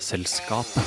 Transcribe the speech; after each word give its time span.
Vitenselskapet. 0.00 0.82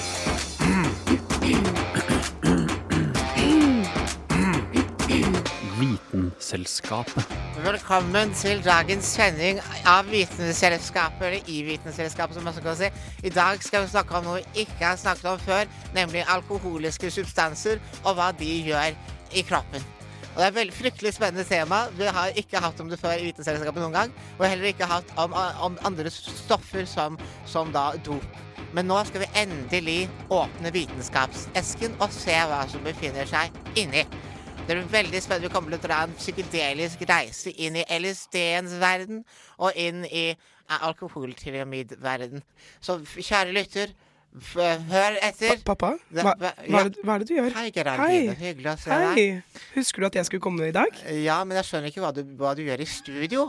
Vitenselskapet. 5.80 7.28
Velkommen 7.64 8.34
til 8.34 8.64
dagens 8.66 9.06
sending 9.06 9.62
av 9.86 10.10
Vitenselskapet, 10.10 11.28
eller 11.28 11.40
i 11.46 11.62
Vitenselskapet, 11.62 12.36
som 12.36 12.44
man 12.44 12.58
skal 12.58 12.76
si. 12.80 12.90
I 13.24 13.30
dag 13.30 13.62
skal 13.62 13.86
vi 13.86 13.94
snakke 13.94 14.18
om 14.18 14.26
noe 14.32 14.42
vi 14.42 14.66
ikke 14.66 14.82
har 14.82 14.98
snakket 14.98 15.30
om 15.30 15.42
før, 15.46 15.70
nemlig 15.94 16.26
alkoholiske 16.26 17.14
substanser 17.14 17.78
og 18.02 18.18
hva 18.18 18.32
de 18.40 18.50
gjør 18.66 18.98
i 19.30 19.46
kroppen. 19.46 19.86
Og 20.34 20.40
Det 20.40 20.46
er 20.46 20.50
et 20.50 20.56
veldig 20.56 20.74
fryktelig 20.74 21.14
spennende 21.14 21.44
tema. 21.46 21.84
Vi 21.94 22.08
har 22.10 22.34
ikke 22.42 22.62
hatt 22.64 22.80
om 22.82 22.88
det 22.90 22.98
før 22.98 23.20
i 23.20 23.28
Vitenselskapet 23.28 23.84
noen 23.84 23.94
gang. 23.94 24.14
Og 24.40 24.48
heller 24.48 24.72
ikke 24.72 24.90
hatt 24.90 25.12
om, 25.22 25.36
om 25.62 25.78
andre 25.86 26.10
stoffer 26.10 26.88
som, 26.90 27.20
som 27.46 27.70
da 27.76 27.92
dop. 28.06 28.26
Men 28.74 28.90
nå 28.90 28.98
skal 29.06 29.22
vi 29.22 29.30
endelig 29.38 30.00
åpne 30.34 30.72
vitenskapsesken 30.74 32.00
og 32.02 32.16
se 32.16 32.40
hva 32.50 32.64
som 32.72 32.82
befinner 32.82 33.30
seg 33.30 33.54
inni. 33.78 34.02
Det 34.64 34.74
blir 34.74 34.90
veldig 34.90 35.22
spennende. 35.22 35.52
Vi 35.52 35.54
kommer 35.54 35.76
til 35.76 35.84
å 35.84 35.86
dra 35.86 36.00
en 36.08 36.18
psykedelisk 36.18 37.06
reise 37.06 37.54
inn 37.54 37.78
i 37.78 37.86
LSD-ens 37.94 38.74
verden 38.82 39.22
og 39.60 39.78
inn 39.78 40.02
i 40.10 40.32
alkoholtyramidverden. 40.74 42.42
Så 42.82 42.98
kjære 43.14 43.54
lytter, 43.54 43.94
hør 44.34 45.18
etter. 45.22 45.58
Pa 45.64 45.76
pappa, 45.76 45.92
hva, 46.12 46.34
hva- 46.40 46.54
ja. 46.66 46.80
er 46.80 46.90
det, 46.90 47.02
hva 47.04 47.16
er 47.16 47.20
det 47.24 47.28
du 47.30 47.34
gjør? 47.36 47.52
Hei, 47.58 47.68
Geraldine. 47.76 48.34
Hei. 48.34 48.48
Hyggelig 48.48 48.72
å 48.72 48.78
se 48.82 48.90
deg. 48.90 49.18
Hei! 49.18 49.64
Husker 49.76 50.02
du 50.02 50.08
at 50.10 50.16
jeg 50.20 50.26
skulle 50.30 50.42
komme 50.42 50.70
i 50.70 50.74
dag? 50.76 51.04
Ja, 51.22 51.44
men 51.46 51.58
jeg 51.60 51.68
skjønner 51.70 51.92
ikke 51.94 52.02
hva 52.06 52.14
du, 52.16 52.24
hva 52.40 52.56
du 52.58 52.64
gjør 52.66 52.82
i 52.82 52.90
studio. 52.90 53.46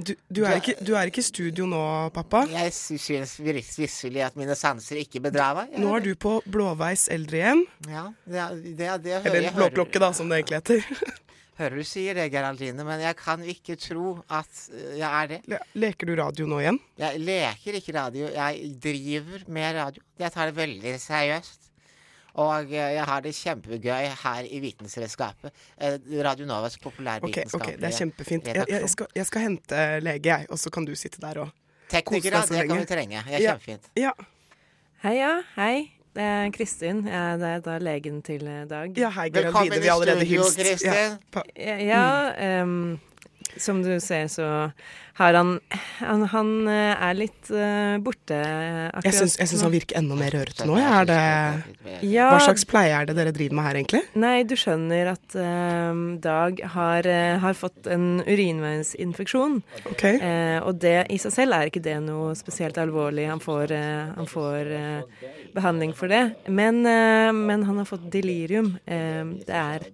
Du, 0.00 0.14
du, 0.32 0.38
er 0.48 0.56
ikke, 0.56 0.72
du 0.80 0.94
er 0.96 1.10
ikke 1.10 1.20
i 1.20 1.26
studio 1.26 1.66
nå, 1.68 1.80
pappa. 2.16 2.46
Jeg 2.48 2.72
sy- 2.72 2.96
synes 3.00 3.34
visselig 3.76 4.22
at 4.24 4.36
mine 4.40 4.54
sanser 4.56 4.96
ikke 5.02 5.20
bedrar 5.28 5.54
meg. 5.58 5.76
Nå 5.80 5.90
er 5.98 6.00
du 6.04 6.14
på 6.16 6.38
Blåveis 6.48 7.08
eldrehjem. 7.12 7.66
Ja, 7.92 8.06
det, 8.24 8.46
det, 8.78 8.88
det 9.04 9.18
hører 9.20 9.36
Eller. 9.42 9.52
Blåklokke, 9.56 10.00
da, 10.00 10.12
som 10.16 10.28
det 10.32 10.42
egentlig 10.42 10.62
heter. 10.62 11.14
Hører 11.56 11.78
du 11.80 11.84
sier 11.88 12.12
det, 12.18 12.26
Geraldine, 12.34 12.84
men 12.84 13.00
jeg 13.00 13.16
kan 13.16 13.40
ikke 13.48 13.76
tro 13.80 14.18
at 14.28 14.58
øh, 14.76 14.98
jeg 14.98 15.08
er 15.08 15.26
det. 15.30 15.38
Le- 15.48 15.60
Leker 15.80 16.06
du 16.10 16.14
radio 16.18 16.46
nå 16.50 16.58
igjen? 16.60 16.78
Jeg 17.00 17.20
leker 17.22 17.78
ikke 17.78 17.94
radio, 17.96 18.26
jeg 18.28 18.74
driver 18.84 19.46
med 19.48 19.74
radio. 19.78 20.02
Jeg 20.20 20.32
tar 20.34 20.50
det 20.50 20.56
veldig 20.58 20.92
seriøst. 21.00 21.62
Og 22.36 22.68
eh, 22.68 22.90
jeg 22.98 23.04
har 23.08 23.22
det 23.24 23.32
kjempegøy 23.32 24.10
her 24.20 24.44
i 24.52 24.60
Vitenselskapet. 24.60 25.50
eh, 25.80 25.96
Radio 26.28 26.44
Novas 26.44 26.76
populærvitenskapelige 26.76 27.56
okay, 27.56 27.72
ok, 27.72 27.80
det 27.80 27.88
er 27.88 27.96
kjempefint. 28.02 28.46
Jeg, 28.52 28.66
jeg, 28.68 28.90
skal, 28.92 29.06
jeg 29.16 29.26
skal 29.26 29.40
hente 29.46 29.84
lege, 30.04 30.28
jeg, 30.28 30.46
og 30.52 30.58
så 30.60 30.68
kan 30.70 30.84
du 30.84 30.92
sitte 30.94 31.24
der 31.24 31.40
og 31.46 31.54
Teknikere, 31.88 32.42
Kos 32.42 32.48
deg 32.50 32.50
så 32.50 32.60
det 32.60 32.68
kan 32.68 32.76
du 32.76 32.82
vi 32.84 32.92
trenge. 32.92 33.24
Det 33.24 33.34
er 33.38 33.40
Ja. 33.40 33.56
kjempefint. 33.56 33.88
Ja, 33.96 34.12
Hei, 35.06 35.16
ja. 35.22 35.32
Hei. 35.56 35.92
Det 36.16 36.24
er 36.24 36.52
Kristin. 36.54 37.02
Er 37.08 37.60
da 37.60 37.76
legen 37.82 38.22
til 38.24 38.46
eh, 38.48 38.64
Dag. 38.70 38.96
ja 38.96 39.10
hei, 39.18 39.28
Velkommen 39.34 39.76
i 39.76 39.82
Vi 39.84 39.90
har 39.90 39.98
allerede 40.00 40.24
studio, 40.24 40.46
hilst. 40.46 40.62
Kristin. 40.62 41.18
Ja, 41.60 41.76
Ja, 41.90 42.06
ehm, 42.40 42.98
som 43.56 43.82
du 43.82 44.00
ser, 44.00 44.26
så 44.28 44.72
har 45.16 45.32
han 45.32 45.60
Han, 46.00 46.26
han 46.28 46.48
eh, 46.68 47.04
er 47.08 47.14
litt 47.16 47.48
uh, 47.48 47.96
borte 48.04 48.36
akkurat 48.36 49.06
jeg 49.06 49.14
syns, 49.16 49.36
jeg 49.40 49.48
syns 49.48 49.62
han 49.64 49.72
virker 49.72 49.96
enda 49.96 50.16
mer 50.18 50.34
rørete 50.34 50.66
nå. 50.68 50.74
Er 50.76 51.06
det, 51.08 51.20
Ja, 52.04 52.26
hva 52.34 52.40
slags 52.44 52.66
pleie 52.68 52.92
er 52.92 53.06
det 53.08 53.14
dere 53.16 53.32
driver 53.32 53.56
med 53.56 53.64
her, 53.64 53.78
egentlig? 53.80 54.02
Nei, 54.18 54.42
du 54.44 54.52
skjønner 54.60 55.12
at 55.14 55.36
ehm, 55.40 56.02
Dag 56.20 56.60
har, 56.74 57.08
uh, 57.08 57.38
har 57.40 57.56
fått 57.56 57.88
en 57.88 58.20
urinveisinfeksjon. 58.26 59.62
Okay. 59.94 60.20
Eh, 60.20 60.58
og 60.60 60.82
det 60.84 61.06
i 61.14 61.16
seg 61.22 61.32
selv 61.32 61.56
er 61.56 61.70
ikke 61.70 61.84
det 61.86 61.96
noe 62.04 62.34
spesielt 62.36 62.76
alvorlig. 62.82 63.24
Han 63.30 63.40
får, 63.40 63.72
eh, 63.72 64.12
han 64.18 64.28
får 64.28 64.72
eh, 64.76 65.24
behandling 65.56 65.94
for 65.96 66.12
det. 66.12 66.22
Men, 66.52 66.82
eh, 66.86 67.32
men 67.34 67.64
han 67.66 67.80
har 67.80 67.88
fått 67.88 68.04
delirium. 68.12 68.74
Eh, 68.84 69.24
det, 69.48 69.56
er, 69.56 69.86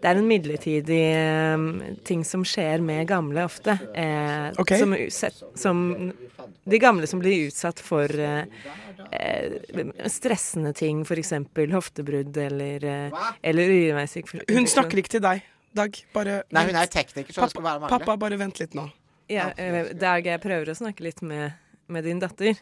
det 0.00 0.08
er 0.12 0.20
en 0.20 0.28
midlertidig 0.30 1.00
eh, 1.10 1.64
ting 2.08 2.22
som 2.24 2.44
skjer 2.46 2.80
med 2.86 3.08
gamle 3.10 3.44
ofte. 3.50 3.76
Eh, 3.94 4.50
Ok. 4.62 4.74
som, 4.80 4.94
som 5.58 5.82
de 6.70 6.78
gamle 6.82 7.06
som 7.10 7.20
blir 7.22 7.48
utsatt 7.48 7.80
for 7.82 8.10
stressende 10.06 10.72
ting, 10.76 11.00
f.eks. 11.02 11.32
hoftebrudd 11.72 12.36
eller, 12.36 12.84
eller 13.42 13.70
urinveisinfeksjon. 13.72 14.44
Hun 14.54 14.68
snakker 14.70 15.00
ikke 15.02 15.16
til 15.16 15.24
deg, 15.24 15.46
Dag. 15.70 15.94
Bare 16.14 16.40
Nei, 16.50 16.64
hun 16.66 16.76
er 16.80 16.88
tekniker, 16.90 17.30
så 17.34 17.44
det 17.46 17.52
skal 17.52 17.62
være 17.62 17.78
pappa, 17.78 17.90
vanlig. 17.92 18.06
pappa, 18.06 18.16
bare 18.18 18.38
vent 18.40 18.58
litt 18.62 18.72
nå. 18.74 18.88
Ja, 19.30 19.48
Dag, 19.94 20.26
jeg 20.26 20.40
prøver 20.42 20.72
å 20.72 20.74
snakke 20.74 21.04
litt 21.06 21.20
med, 21.22 21.54
med 21.86 22.06
din 22.08 22.18
datter. 22.22 22.58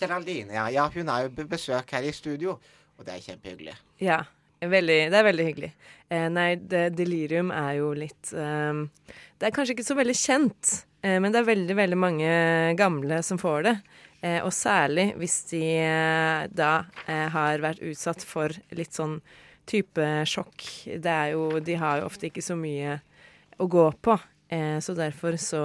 Geraldine, 0.00 0.54
ja. 0.56 0.68
ja. 0.72 0.86
Hun 0.94 1.10
er 1.12 1.26
jo 1.26 1.48
besøk 1.48 1.92
her 1.96 2.06
i 2.06 2.14
studio, 2.14 2.58
og 2.98 3.06
det 3.06 3.16
er 3.16 3.26
kjempehyggelig. 3.26 3.74
Ja, 4.02 4.22
veldig, 4.60 5.00
det 5.12 5.18
er 5.18 5.26
veldig 5.28 5.48
hyggelig. 5.50 5.72
Eh, 6.08 6.28
nei, 6.32 6.48
det, 6.56 6.86
delirium 6.98 7.52
er 7.54 7.76
jo 7.80 7.92
litt 7.96 8.32
eh, 8.36 8.82
Det 9.38 9.48
er 9.48 9.54
kanskje 9.54 9.76
ikke 9.76 9.88
så 9.90 9.98
veldig 9.98 10.16
kjent, 10.18 10.72
eh, 11.02 11.18
men 11.22 11.32
det 11.34 11.42
er 11.42 11.50
veldig, 11.50 11.76
veldig 11.78 12.00
mange 12.00 12.32
gamle 12.78 13.22
som 13.26 13.40
får 13.40 13.68
det. 13.68 13.76
Eh, 14.22 14.38
og 14.44 14.52
særlig 14.54 15.08
hvis 15.18 15.40
de 15.50 15.62
eh, 15.82 16.44
da 16.54 16.84
eh, 17.08 17.26
har 17.34 17.62
vært 17.64 17.82
utsatt 17.82 18.22
for 18.22 18.54
litt 18.70 18.94
sånn 18.94 19.18
type 19.66 20.04
sjokk. 20.30 20.62
Det 21.02 21.10
er 21.10 21.32
jo 21.34 21.58
De 21.62 21.74
har 21.78 22.00
jo 22.00 22.08
ofte 22.10 22.28
ikke 22.28 22.44
så 22.44 22.54
mye 22.58 23.00
å 23.62 23.66
gå 23.70 23.88
på, 24.02 24.16
eh, 24.54 24.78
så 24.82 24.94
derfor 24.94 25.38
så 25.40 25.62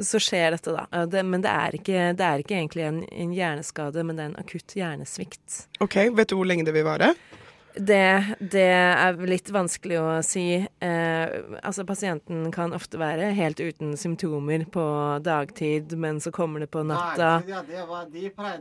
så 0.00 0.20
skjer 0.22 0.56
dette, 0.56 0.72
da. 0.74 0.86
Eh, 0.92 1.06
Det, 1.10 1.22
men 1.26 1.44
det 1.44 1.50
er, 1.52 1.78
ikke, 1.78 2.08
det 2.16 2.26
er 2.26 2.42
ikke 2.44 2.58
egentlig 2.58 2.84
en, 2.88 3.00
en 3.10 3.32
hjerneskade, 3.36 4.04
men 4.04 4.16
det 4.16 4.24
er 4.26 4.32
en 4.32 4.42
akutt 4.44 4.76
hjernesvikt. 4.78 5.64
Ok, 5.84 5.96
Vet 6.16 6.28
du 6.30 6.36
hvor 6.38 6.48
lenge 6.48 6.64
det 6.66 6.74
vil 6.76 6.86
vare? 6.86 7.14
Det, 7.74 8.36
det 8.38 8.68
er 8.70 9.16
litt 9.26 9.48
vanskelig 9.50 9.96
å 9.98 10.10
si. 10.22 10.44
Eh, 10.62 11.32
altså 11.58 11.82
Pasienten 11.88 12.52
kan 12.54 12.70
ofte 12.76 13.00
være 13.00 13.32
helt 13.34 13.58
uten 13.58 13.96
symptomer 13.98 14.62
på 14.70 14.84
dagtid, 15.26 15.96
men 15.98 16.20
så 16.22 16.30
kommer 16.30 16.62
det 16.62 16.68
på 16.70 16.84
natta. 16.86 17.32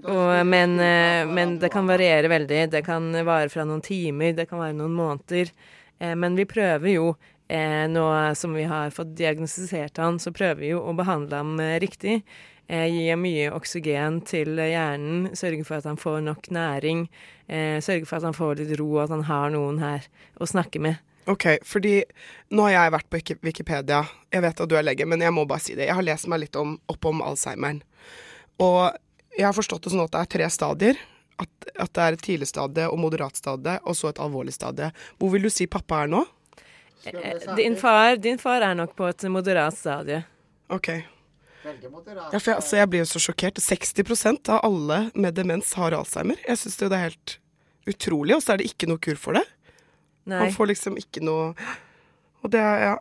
Og, 0.09 0.31
men, 0.49 0.79
eh, 0.81 1.29
men 1.29 1.59
det 1.61 1.69
kan 1.75 1.85
variere 1.87 2.31
veldig. 2.31 2.63
Det 2.73 2.81
kan 2.87 3.11
vare 3.25 3.53
fra 3.53 3.67
noen 3.69 3.85
timer, 3.85 4.33
det 4.33 4.47
kan 4.49 4.63
være 4.63 4.79
noen 4.81 4.97
måneder. 4.97 5.53
Eh, 5.99 6.15
men 6.17 6.33
vi 6.39 6.47
prøver 6.49 6.95
jo, 6.95 7.13
eh, 7.53 7.83
nå 7.91 8.07
som 8.35 8.55
vi 8.57 8.65
har 8.69 8.93
fått 8.95 9.13
diagnostisert 9.19 10.01
han, 10.01 10.19
så 10.19 10.33
prøver 10.35 10.61
vi 10.61 10.73
jo 10.73 10.81
å 10.81 10.95
behandle 10.97 11.43
ham 11.43 11.55
eh, 11.61 11.77
riktig. 11.83 12.21
Eh, 12.67 12.87
gi 12.87 13.15
mye 13.19 13.49
oksygen 13.53 14.21
til 14.27 14.57
hjernen, 14.57 15.31
sørge 15.35 15.65
for 15.67 15.81
at 15.81 15.87
han 15.89 15.99
får 15.99 16.21
nok 16.25 16.49
næring. 16.55 17.07
Eh, 17.47 17.79
sørge 17.83 18.07
for 18.07 18.17
at 18.17 18.27
han 18.29 18.37
får 18.37 18.61
litt 18.61 18.77
ro, 18.79 18.89
at 19.03 19.11
han 19.13 19.25
har 19.27 19.51
noen 19.53 19.81
her 19.83 20.07
å 20.39 20.47
snakke 20.49 20.81
med. 20.83 21.01
Ok, 21.29 21.45
fordi 21.63 22.01
nå 22.51 22.65
har 22.67 22.73
jeg 22.75 22.93
vært 22.97 23.09
på 23.11 23.21
Wikipedia. 23.45 24.01
Jeg 24.31 24.43
vet 24.43 24.61
at 24.63 24.69
du 24.69 24.75
er 24.75 24.83
lege, 24.83 25.07
men 25.07 25.23
jeg 25.23 25.35
må 25.35 25.45
bare 25.47 25.63
si 25.63 25.75
det. 25.75 25.87
Jeg 25.87 25.95
har 25.95 26.03
lest 26.07 26.27
meg 26.31 26.43
litt 26.43 26.59
om, 26.59 26.75
opp 26.91 27.07
om 27.07 27.23
Alzheimeren. 27.23 27.79
Og 28.63 28.91
jeg 29.37 29.47
har 29.47 29.55
forstått 29.55 29.85
det 29.85 29.93
sånn 29.93 30.03
at 30.03 30.13
det 30.13 30.23
er 30.23 30.31
tre 30.35 30.49
stadier. 30.51 31.03
At, 31.41 31.49
at 31.79 31.91
det 31.95 32.03
er 32.03 32.15
et 32.15 32.23
tidlig 32.23 32.47
stadie 32.51 32.85
og 32.91 32.99
moderat 33.01 33.39
stadie, 33.39 33.79
og 33.87 33.95
så 33.97 34.11
et 34.11 34.21
alvorlig 34.21 34.53
stadie. 34.55 34.91
Hvor 35.19 35.31
vil 35.33 35.47
du 35.47 35.51
si 35.51 35.67
pappa 35.71 36.03
er 36.03 36.11
nå? 36.11 36.23
Eh, 37.05 37.55
din, 37.55 37.75
far, 37.77 38.15
din 38.15 38.37
far 38.39 38.61
er 38.61 38.75
nok 38.75 38.95
på 38.95 39.07
et 39.09 39.25
moderat 39.31 39.75
stadie. 39.77 40.23
Ok. 40.71 40.89
Ja, 41.63 42.39
for 42.39 42.49
jeg, 42.51 42.57
altså, 42.57 42.75
jeg 42.75 42.89
blir 42.91 43.03
jo 43.03 43.09
så 43.13 43.21
sjokkert. 43.23 43.59
60% 43.63 44.51
av 44.51 44.63
alle 44.67 44.99
med 45.15 45.35
demens 45.37 45.73
har 45.79 45.95
Alzheimer. 45.95 46.39
Jeg 46.47 46.59
syns 46.59 46.79
det 46.79 46.89
er 46.91 47.05
helt 47.07 47.37
utrolig, 47.87 48.35
og 48.35 48.43
så 48.43 48.55
er 48.55 48.63
det 48.63 48.71
ikke 48.71 48.89
noe 48.91 49.01
kur 49.03 49.19
for 49.19 49.39
det. 49.39 49.43
Nei, 50.27 50.45
Han 50.45 50.55
får 50.55 50.71
liksom 50.71 50.95
ikke 50.95 51.19
noe 51.19 51.49
Og 52.45 52.51
det 52.53 52.59
er 52.63 52.77
ja. 52.79 52.93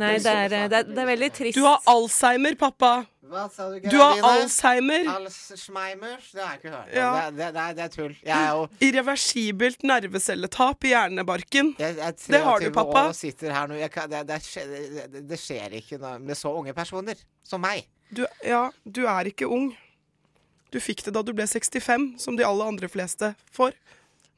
Nei 0.00 0.16
det, 0.18 0.32
er, 0.32 0.50
eh, 0.50 0.64
det, 0.70 0.78
er, 0.80 0.88
det 0.88 1.02
er 1.02 1.08
veldig 1.10 1.28
trist. 1.34 1.58
Du 1.58 1.66
har 1.66 1.82
Alzheimer, 1.90 2.56
pappa! 2.58 2.92
Hva 3.30 3.44
sa 3.54 3.68
du, 3.70 3.76
Du 3.86 3.96
har 4.00 4.18
alzheimer. 4.26 5.06
Alzheimer! 5.12 6.16
Det 6.32 6.42
har 6.42 6.56
jeg 6.56 6.60
ikke 6.60 6.72
hørt. 6.74 6.94
Ja. 6.96 7.10
Det, 7.30 7.36
det, 7.38 7.50
det, 7.54 7.66
det 7.78 7.84
er 7.84 7.92
tull. 7.94 8.16
Jeg 8.26 8.34
er 8.34 8.48
jo 8.56 8.64
Irreversibelt 8.88 9.84
nervecelletap 9.86 10.86
i 10.88 10.92
hjernebarken. 10.94 11.74
jeg, 11.78 11.96
jeg 12.00 12.06
er 12.08 12.16
Det 12.34 12.40
har 12.46 12.64
du, 12.64 12.70
pappa. 12.74 13.04
år 13.06 13.12
og 13.12 13.18
sitter 13.18 13.54
her 13.54 13.70
nå. 13.70 13.78
Kan, 13.94 14.10
det, 14.10 14.24
det, 14.28 14.40
skjer, 14.44 14.74
det, 15.14 15.22
det 15.30 15.38
skjer 15.40 15.78
ikke 15.80 16.00
noe 16.02 16.18
med 16.22 16.38
så 16.38 16.52
unge 16.58 16.74
personer 16.74 17.22
som 17.46 17.62
meg. 17.62 17.86
Du, 18.10 18.24
ja, 18.42 18.64
du 18.84 19.04
er 19.06 19.30
ikke 19.30 19.46
ung. 19.46 19.70
Du 20.70 20.78
fikk 20.82 21.04
det 21.06 21.14
da 21.14 21.22
du 21.26 21.32
ble 21.34 21.46
65, 21.50 22.12
som 22.22 22.36
de 22.38 22.44
aller 22.46 22.66
andre 22.74 22.90
fleste 22.90 23.32
får. 23.54 23.74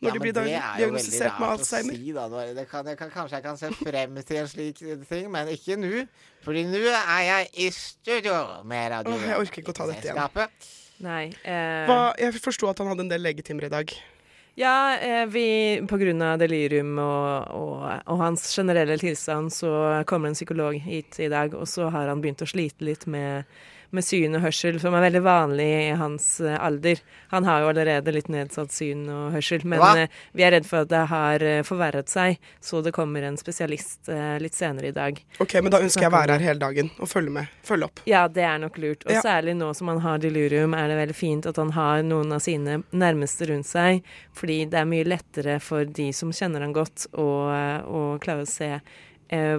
Når 0.02 0.08
Ja, 0.08 0.14
de 0.14 0.20
blir 0.20 0.38
er 0.42 0.78
diagnostisert 0.80 1.38
med 1.38 1.48
Alzheimer. 1.48 1.94
Si, 1.94 2.12
da. 2.16 2.24
Det 2.58 2.64
kan, 2.68 2.86
jeg 2.90 2.98
kan, 2.98 3.10
kanskje 3.14 3.38
jeg 3.38 3.44
kan 3.44 3.58
se 3.60 3.68
frem 3.78 4.16
til 4.26 4.40
en 4.40 4.48
slik 4.50 4.80
ting, 5.08 5.28
men 5.30 5.50
ikke 5.52 5.76
nå. 5.78 6.06
Fordi 6.42 6.64
nå 6.66 6.80
er 6.90 7.20
jeg 7.28 7.50
i 7.54 7.68
studio 7.70 8.38
med 8.66 8.90
Radio 8.90 9.14
Åh, 9.14 9.28
jeg 9.30 9.44
orker 9.44 9.62
ikke 9.62 9.74
å 9.74 9.78
ta 9.78 9.86
dette 9.92 10.10
igjen. 10.10 10.48
Nei. 11.02 11.28
Eh, 11.46 11.84
Hva, 11.86 12.00
jeg 12.18 12.34
forsto 12.42 12.66
at 12.70 12.82
han 12.82 12.90
hadde 12.90 13.06
en 13.06 13.12
del 13.14 13.22
legetimer 13.22 13.68
i 13.68 13.70
dag. 13.70 13.94
Ja, 14.58 14.98
eh, 15.00 15.22
vi 15.32 15.80
på 15.88 15.96
grunn 15.96 16.20
av 16.26 16.36
delirium 16.42 16.98
og, 17.00 17.54
og, 17.56 17.84
og 18.04 18.18
hans 18.20 18.44
generelle 18.52 18.98
tilstand, 19.00 19.48
så 19.54 20.02
kommer 20.08 20.28
en 20.28 20.36
psykolog 20.36 20.76
hit 20.82 21.16
i 21.24 21.30
dag, 21.32 21.54
og 21.56 21.64
så 21.70 21.88
har 21.94 22.10
han 22.10 22.20
begynt 22.20 22.44
å 22.44 22.50
slite 22.50 22.84
litt 22.84 23.06
med, 23.08 23.48
med 23.92 24.04
syn 24.06 24.34
og 24.38 24.42
hørsel, 24.46 24.78
som 24.80 24.94
er 24.96 25.04
veldig 25.04 25.20
vanlig 25.24 25.66
i 25.68 25.90
hans 26.00 26.26
eh, 26.40 26.56
alder. 26.64 27.00
Han 27.32 27.44
har 27.44 27.60
jo 27.62 27.68
allerede 27.72 28.14
litt 28.16 28.30
nedsatt 28.32 28.72
syn 28.72 29.02
og 29.12 29.32
hørsel, 29.36 29.64
men 29.68 29.82
Hva? 29.82 29.90
eh, 30.06 30.08
vi 30.32 30.46
er 30.46 30.54
redd 30.56 30.66
for 30.68 30.86
at 30.86 30.90
det 30.92 31.02
har 31.10 31.44
eh, 31.44 31.60
forverret 31.68 32.08
seg, 32.08 32.38
så 32.64 32.80
det 32.84 32.94
kommer 32.96 33.22
en 33.28 33.36
spesialist 33.40 34.08
litt 34.40 34.56
senere 34.56 34.88
i 34.88 34.94
dag. 34.96 35.18
Ok, 35.42 35.54
men 35.62 35.70
da 35.72 35.80
ønsker 35.84 36.06
jeg 36.06 36.12
å 36.12 36.16
være 36.16 36.36
her 36.38 36.46
hele 36.48 36.62
dagen 36.62 36.90
og 36.98 37.08
følge 37.10 37.34
med. 37.36 37.52
Følge 37.68 37.88
opp. 37.90 38.02
Ja, 38.08 38.24
det 38.28 38.44
er 38.48 38.58
nok 38.62 38.78
lurt. 38.82 39.04
Og 39.06 39.12
Ja. 39.12 39.20
særlig 39.22 39.54
nå 39.60 39.70
som 39.76 39.88
han 39.92 40.00
har 40.00 40.18
delirium, 40.18 40.74
er 40.74 40.88
det 40.88 40.96
veldig 41.02 41.16
fint 41.18 41.46
at 41.46 41.56
han 41.60 41.70
har 41.76 42.02
noen 42.02 42.32
av 42.32 42.40
sine 42.40 42.82
nærmeste 42.92 43.48
rundt 43.52 43.66
seg, 43.68 44.02
fordi 44.34 44.62
det 44.72 44.80
er 44.80 44.88
mye 44.88 45.04
lettere 45.04 45.60
for 45.60 45.84
de 45.84 46.10
som 46.16 46.32
kjenner 46.32 46.60
han 46.64 46.72
godt, 46.72 47.06
å, 47.12 47.28
å 47.84 48.02
klare 48.22 48.42
å 48.46 48.48
se 48.48 48.80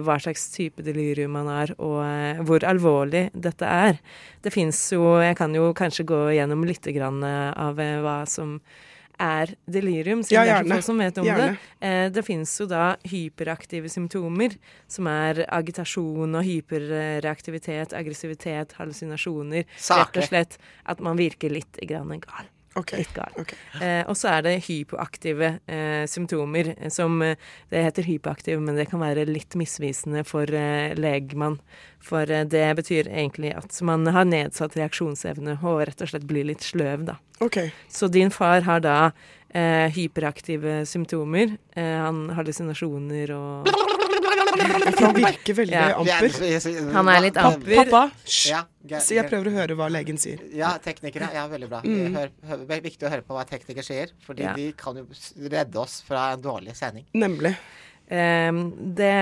hva 0.04 0.18
slags 0.22 0.46
type 0.54 0.82
delirium 0.86 1.34
man 1.34 1.50
har, 1.50 1.74
og 1.82 2.00
eh, 2.06 2.42
hvor 2.46 2.64
alvorlig 2.68 3.26
dette 3.34 3.66
er. 3.66 3.98
Det 4.44 4.52
fins 4.54 4.78
jo 4.94 5.18
Jeg 5.24 5.36
kan 5.40 5.54
jo 5.54 5.72
kanskje 5.74 6.06
gå 6.06 6.20
gjennom 6.36 6.64
litt 6.68 6.86
grann 6.94 7.22
eh, 7.26 7.50
av 7.50 7.80
eh, 7.82 8.00
hva 8.04 8.22
som 8.30 8.60
er 9.20 9.52
delirium, 9.70 10.22
siden 10.26 10.46
Ja, 10.48 10.62
det 10.62 10.72
er 10.72 10.80
så 10.80 10.80
få 10.80 10.86
som 10.88 10.98
vet 10.98 11.18
om 11.18 11.26
Gjerne. 11.26 11.50
det. 11.54 11.86
Eh, 11.86 12.06
det 12.10 12.24
finnes 12.26 12.54
jo 12.60 12.66
da 12.70 12.96
hyperaktive 13.06 13.90
symptomer, 13.92 14.56
som 14.90 15.06
er 15.10 15.44
agitasjon 15.48 16.34
og 16.34 16.42
hyperreaktivitet, 16.46 17.94
aggressivitet, 17.94 18.74
hallusinasjoner. 18.78 19.68
Rett 19.90 20.18
og 20.18 20.28
slett 20.28 20.58
at 20.84 21.00
man 21.04 21.18
virker 21.20 21.52
litt 21.54 21.78
grann 21.86 22.18
gal. 22.22 22.50
Ok. 22.74 22.92
Litt 22.98 23.12
gal. 23.14 23.34
Okay. 23.38 23.58
Eh, 23.80 24.02
og 24.10 24.16
så 24.18 24.32
er 24.32 24.44
det 24.46 24.54
hypoaktive 24.66 25.50
eh, 25.70 26.04
symptomer, 26.10 26.72
eh, 26.74 26.90
som 26.90 27.20
eh, 27.22 27.36
Det 27.70 27.84
heter 27.86 28.08
hypoaktiv, 28.08 28.60
men 28.62 28.78
det 28.78 28.88
kan 28.90 29.02
være 29.02 29.26
litt 29.28 29.54
misvisende 29.58 30.24
for 30.26 30.50
eh, 30.50 30.94
legmann. 30.98 31.60
For 32.02 32.30
eh, 32.30 32.46
det 32.50 32.66
betyr 32.80 33.10
egentlig 33.12 33.54
at 33.54 33.78
man 33.86 34.06
har 34.10 34.26
nedsatt 34.26 34.76
reaksjonsevne 34.78 35.58
og 35.62 35.84
rett 35.88 36.02
og 36.02 36.10
slett 36.10 36.26
blir 36.30 36.50
litt 36.50 36.66
sløv, 36.66 37.06
da. 37.12 37.18
Okay. 37.42 37.70
Så 37.90 38.08
din 38.08 38.30
far 38.34 38.66
har 38.66 38.82
da 38.82 38.98
eh, 39.54 39.88
hyperaktive 39.94 40.82
symptomer. 40.90 41.56
Eh, 41.76 41.96
han 42.04 42.28
har 42.28 42.40
hallusinasjoner 42.42 43.30
og 43.36 43.68
han 44.54 45.14
virker 45.16 45.54
veldig 45.54 45.74
Ja. 45.74 45.94
amper. 45.98 46.92
Han 46.94 47.08
er 47.08 47.20
litt 47.24 47.36
amper. 47.40 47.76
Pappa, 47.84 48.10
hysj! 48.24 48.48
Ja, 48.50 48.98
Så 49.00 49.14
jeg 49.16 49.24
prøver 49.30 49.48
å 49.48 49.52
høre 49.54 49.76
hva 49.78 49.88
legen 49.90 50.18
sier. 50.20 50.38
Ja, 50.54 50.74
teknikere. 50.78 51.30
Ja, 51.32 51.46
veldig 51.48 51.68
bra. 51.70 51.80
Mm. 51.84 52.14
Hør, 52.14 52.28
hør, 52.50 52.64
viktig 52.84 53.06
å 53.08 53.10
høre 53.10 53.24
på 53.24 53.32
hva 53.36 53.46
teknikere 53.48 53.84
sier, 53.86 54.12
fordi 54.26 54.42
Ja. 54.44 54.52
de 54.54 54.72
kan 54.76 54.96
jo 54.96 55.06
redde 55.48 55.76
oss 55.80 56.02
fra 56.06 56.32
en 56.34 56.42
dårlig 56.42 56.76
sending. 56.76 57.06
Nemlig. 57.14 57.56
Eh, 58.08 58.52
det, 59.00 59.12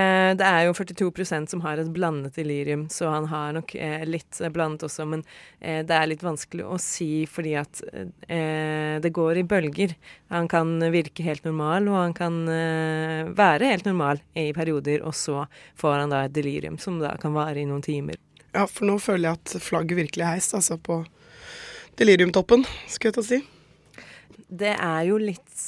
det 0.41 0.47
er 0.47 0.65
jo 0.67 0.75
42% 0.75 1.53
som 1.53 1.63
har 1.63 1.79
et 1.79 1.91
blandet 1.95 2.35
delirium, 2.35 2.89
så 2.91 3.13
han 3.13 3.29
har 3.31 3.55
nok 3.55 3.75
eh, 3.79 4.03
litt 4.09 4.41
blandet 4.55 4.87
også. 4.89 5.07
Men 5.09 5.23
eh, 5.61 5.83
det 5.87 5.97
er 5.97 6.11
litt 6.11 6.25
vanskelig 6.27 6.67
å 6.67 6.79
si 6.83 7.25
fordi 7.31 7.55
at 7.61 7.83
eh, 7.93 8.99
det 9.03 9.15
går 9.15 9.43
i 9.43 9.47
bølger. 9.47 9.95
Han 10.35 10.51
kan 10.51 10.75
virke 10.95 11.27
helt 11.27 11.47
normal, 11.47 11.89
og 11.93 12.01
han 12.01 12.17
kan 12.19 12.43
eh, 12.51 13.31
være 13.31 13.71
helt 13.71 13.87
normal 13.89 14.23
i 14.35 14.51
perioder, 14.57 15.07
og 15.07 15.15
så 15.15 15.47
får 15.79 16.05
han 16.05 16.15
da 16.15 16.25
et 16.27 16.37
delirium 16.37 16.81
som 16.83 16.99
da 17.03 17.15
kan 17.23 17.37
vare 17.37 17.63
i 17.63 17.69
noen 17.69 17.85
timer. 17.85 18.19
Ja, 18.53 18.67
for 18.69 18.85
nå 18.85 18.99
føler 19.01 19.31
jeg 19.31 19.41
at 19.41 19.65
flagget 19.65 19.97
virkelig 19.97 20.27
er 20.27 20.35
heist, 20.35 20.53
altså 20.59 20.77
på 20.77 21.01
deliriumtoppen, 22.01 22.67
skulle 22.91 23.13
jeg 23.13 23.17
ta 23.17 23.25
si. 23.25 23.41
Det 24.53 24.75
er 24.75 25.07
jo 25.09 25.17
litt 25.21 25.65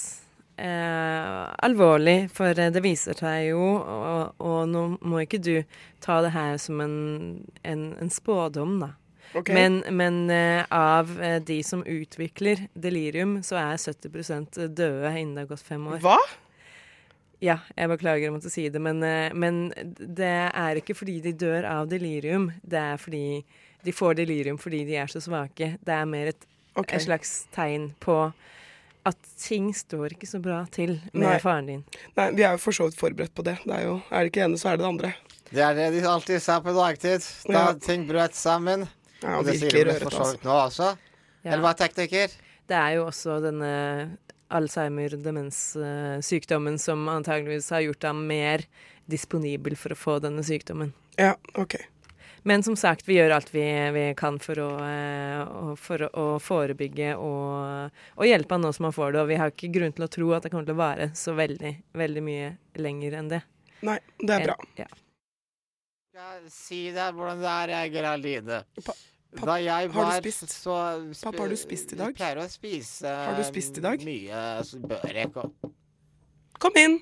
eh, 0.57 1.45
alvorlig, 1.67 2.31
for 2.35 2.59
eh, 2.59 2.73
det 2.75 2.83
viser 2.85 3.19
seg 3.19 3.51
jo, 3.51 3.63
og, 3.79 4.35
og 4.43 4.61
nå 4.71 4.85
må 5.03 5.25
ikke 5.25 5.43
du 5.43 5.55
ta 6.05 6.21
det 6.25 6.35
her 6.35 6.59
som 6.63 6.83
en, 6.85 6.99
en, 7.63 7.89
en 8.01 8.13
spådom, 8.13 8.79
da. 8.85 8.93
Okay. 9.35 9.55
Men, 9.55 9.81
men 9.91 10.31
eh, 10.31 10.63
av 10.71 11.11
eh, 11.23 11.41
de 11.43 11.59
som 11.67 11.83
utvikler 11.87 12.69
delirium, 12.75 13.41
så 13.43 13.59
er 13.59 13.81
70 13.83 14.69
døde 14.69 15.11
innen 15.19 15.35
det 15.35 15.47
har 15.47 15.51
gått 15.51 15.67
fem 15.67 15.87
år. 15.91 15.99
Hva? 16.05 16.19
Ja, 17.43 17.59
jeg 17.75 17.91
beklager 17.91 18.31
å 18.31 18.37
måtte 18.37 18.53
si 18.53 18.69
det, 18.71 18.81
men, 18.83 19.03
eh, 19.03 19.35
men 19.35 19.67
det 19.99 20.35
er 20.47 20.79
ikke 20.79 20.95
fordi 20.97 21.19
de 21.25 21.35
dør 21.41 21.67
av 21.67 21.91
delirium. 21.91 22.53
Det 22.63 22.79
er 22.79 23.01
fordi 23.01 23.27
de 23.85 23.93
får 23.93 24.21
delirium 24.23 24.61
fordi 24.61 24.85
de 24.87 25.01
er 25.03 25.11
så 25.11 25.23
svake. 25.25 25.75
Det 25.83 25.97
er 25.97 26.07
mer 26.09 26.31
et, 26.31 26.47
okay. 26.77 26.97
et 26.97 27.07
slags 27.09 27.35
tegn 27.55 27.91
på 28.05 28.19
at 29.05 29.17
ting 29.39 29.67
står 29.77 30.15
ikke 30.17 30.27
så 30.31 30.39
bra 30.41 30.63
til 30.73 30.95
med 31.13 31.27
Nei. 31.29 31.39
faren 31.43 31.67
din. 31.69 31.85
Nei, 32.17 32.31
vi 32.33 32.43
er 32.47 32.53
jo 32.57 32.61
for 32.63 32.73
så 32.73 32.87
vidt 32.89 32.97
forberedt 33.01 33.35
på 33.37 33.45
det. 33.45 33.59
Det 33.65 33.75
er 33.77 33.83
jo, 33.85 33.99
er 34.11 34.19
det 34.25 34.31
ikke 34.33 34.41
det 34.41 34.47
ene, 34.49 34.59
så 34.61 34.69
er 34.71 34.77
det 34.79 34.85
det 34.85 34.89
andre. 34.93 35.11
Det 35.55 35.63
er 35.63 35.75
det 35.77 35.89
de 35.93 36.01
alltid 36.09 36.41
sa 36.43 36.57
på 36.65 36.73
dagtid, 36.75 37.21
da 37.47 37.53
Ja. 37.53 37.73
ting 37.75 38.07
brøt 38.09 38.35
sammen. 38.35 38.89
Ja, 39.23 39.39
Og 39.39 39.45
det 39.47 39.59
sier 39.61 39.85
de 39.85 39.93
for 40.01 40.11
så 40.11 40.19
altså. 40.25 40.33
vidt 40.33 40.45
nå 40.45 40.51
også. 40.57 40.89
Ja. 41.45 41.51
Eller 41.53 41.63
hva, 41.67 41.75
tekniker? 41.77 42.29
Det 42.67 42.77
er 42.81 42.95
jo 42.97 43.05
også 43.07 43.41
denne 43.45 44.17
Alzheimer-demenssykdommen 45.45 46.79
som 46.79 47.09
antageligvis 47.09 47.71
har 47.71 47.81
gjort 47.85 48.03
ham 48.09 48.27
mer 48.29 48.65
disponibel 49.11 49.77
for 49.77 49.91
å 49.95 49.99
få 49.99 50.19
denne 50.25 50.43
sykdommen. 50.47 50.93
Ja, 51.21 51.35
ok. 51.61 51.77
Men 52.47 52.63
som 52.63 52.75
sagt, 52.77 53.07
vi 53.09 53.15
gjør 53.17 53.33
alt 53.39 53.49
vi, 53.55 53.63
vi 53.95 54.03
kan 54.21 54.37
for 54.43 54.59
å, 54.61 54.69
eh, 54.85 55.71
for 55.81 56.03
å, 56.05 56.09
å 56.13 56.25
forebygge 56.45 57.15
og, 57.17 57.95
og 58.19 58.27
hjelpe 58.29 58.53
han 58.59 58.67
nå 58.67 58.73
som 58.77 58.85
han 58.91 58.93
får 58.97 59.15
det. 59.15 59.21
Og 59.23 59.31
vi 59.31 59.39
har 59.41 59.53
ikke 59.55 59.71
grunn 59.73 59.95
til 59.97 60.05
å 60.05 60.11
tro 60.13 60.29
at 60.37 60.45
det 60.45 60.51
kommer 60.53 60.67
til 60.69 60.77
å 60.77 60.81
vare 60.83 61.07
så 61.17 61.33
veldig, 61.39 61.71
veldig 61.97 62.25
mye 62.27 62.51
lenger 62.85 63.17
enn 63.23 63.31
det. 63.33 63.41
Nei, 63.89 63.97
det 64.21 64.37
er 64.37 64.45
bra. 64.51 64.59
Ja. 64.83 64.91
Jeg 66.15 66.53
si 66.53 66.83
deg 66.95 67.17
hvordan 67.17 67.41
det 67.41 67.55
er, 67.55 67.73
jeg, 67.79 67.95
Geraldine. 67.97 68.61
Pa- 68.85 68.93
pa- 68.93 69.49
Da 69.49 69.57
jeg 69.65 69.89
har 69.97 70.13
du 70.13 70.21
spist? 70.21 70.53
så 70.53 70.77
sp- 71.17 71.25
Pappa, 71.31 71.43
har 71.47 71.49
du 71.51 71.57
spist 71.59 71.97
i 71.97 71.99
dag? 71.99 72.13
Jeg 72.13 72.21
pleier 72.21 72.43
å 72.45 72.47
spise 72.53 73.09
Har 73.25 73.35
du 73.41 73.43
spist 73.49 73.81
i 73.81 73.87
dag? 73.89 74.05
mye 74.07 74.45
så 74.69 74.79
børek 74.85 75.41
og 75.43 75.73
Kom 76.63 76.77
inn! 76.79 77.01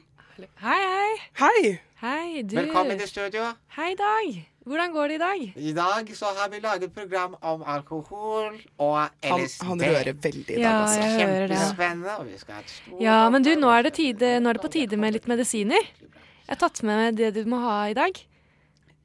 Hei, 0.63 0.79
hei. 0.95 1.11
Hei! 1.43 1.75
Hei, 2.01 2.43
du. 2.43 2.57
Velkommen 2.63 2.97
til 3.03 3.11
studio. 3.11 3.51
Hei, 3.77 3.93
Dag. 3.99 4.41
Hvordan 4.63 4.93
går 4.95 5.09
det 5.11 5.15
i 5.15 5.19
dag? 5.19 5.41
I 5.57 5.73
dag 5.75 6.11
så 6.17 6.29
har 6.37 6.49
vi 6.53 6.61
laget 6.63 6.93
program 6.95 7.35
om 7.41 7.63
alkohol 7.67 8.61
og 8.79 8.99
LSD. 9.27 9.65
han 9.67 9.81
rører 9.83 10.13
veldig 10.15 10.55
i 10.55 10.55
dag, 10.55 10.63
Ja, 10.63 10.75
altså. 10.85 11.09
Kjempespennende. 11.19 12.15
Og 12.21 12.27
vi 12.31 12.39
skal 12.39 12.55
ha 12.55 12.61
et 12.61 12.71
stort 12.71 13.01
Ja, 13.03 13.17
men 13.35 13.43
du, 13.43 13.51
nå 13.59 13.73
er 13.75 13.83
det, 13.89 13.95
tide, 13.99 14.31
nå 14.41 14.53
er 14.53 14.59
det 14.61 14.63
på 14.63 14.71
tide 14.71 14.97
med 14.97 15.17
litt 15.17 15.27
medisiner. 15.27 15.83
Jeg 15.83 16.55
har 16.55 16.61
tatt 16.63 16.83
med 16.87 17.01
meg 17.01 17.19
det 17.19 17.33
du 17.35 17.43
må 17.51 17.59
ha 17.65 17.89
i 17.91 17.97
dag. 17.99 18.23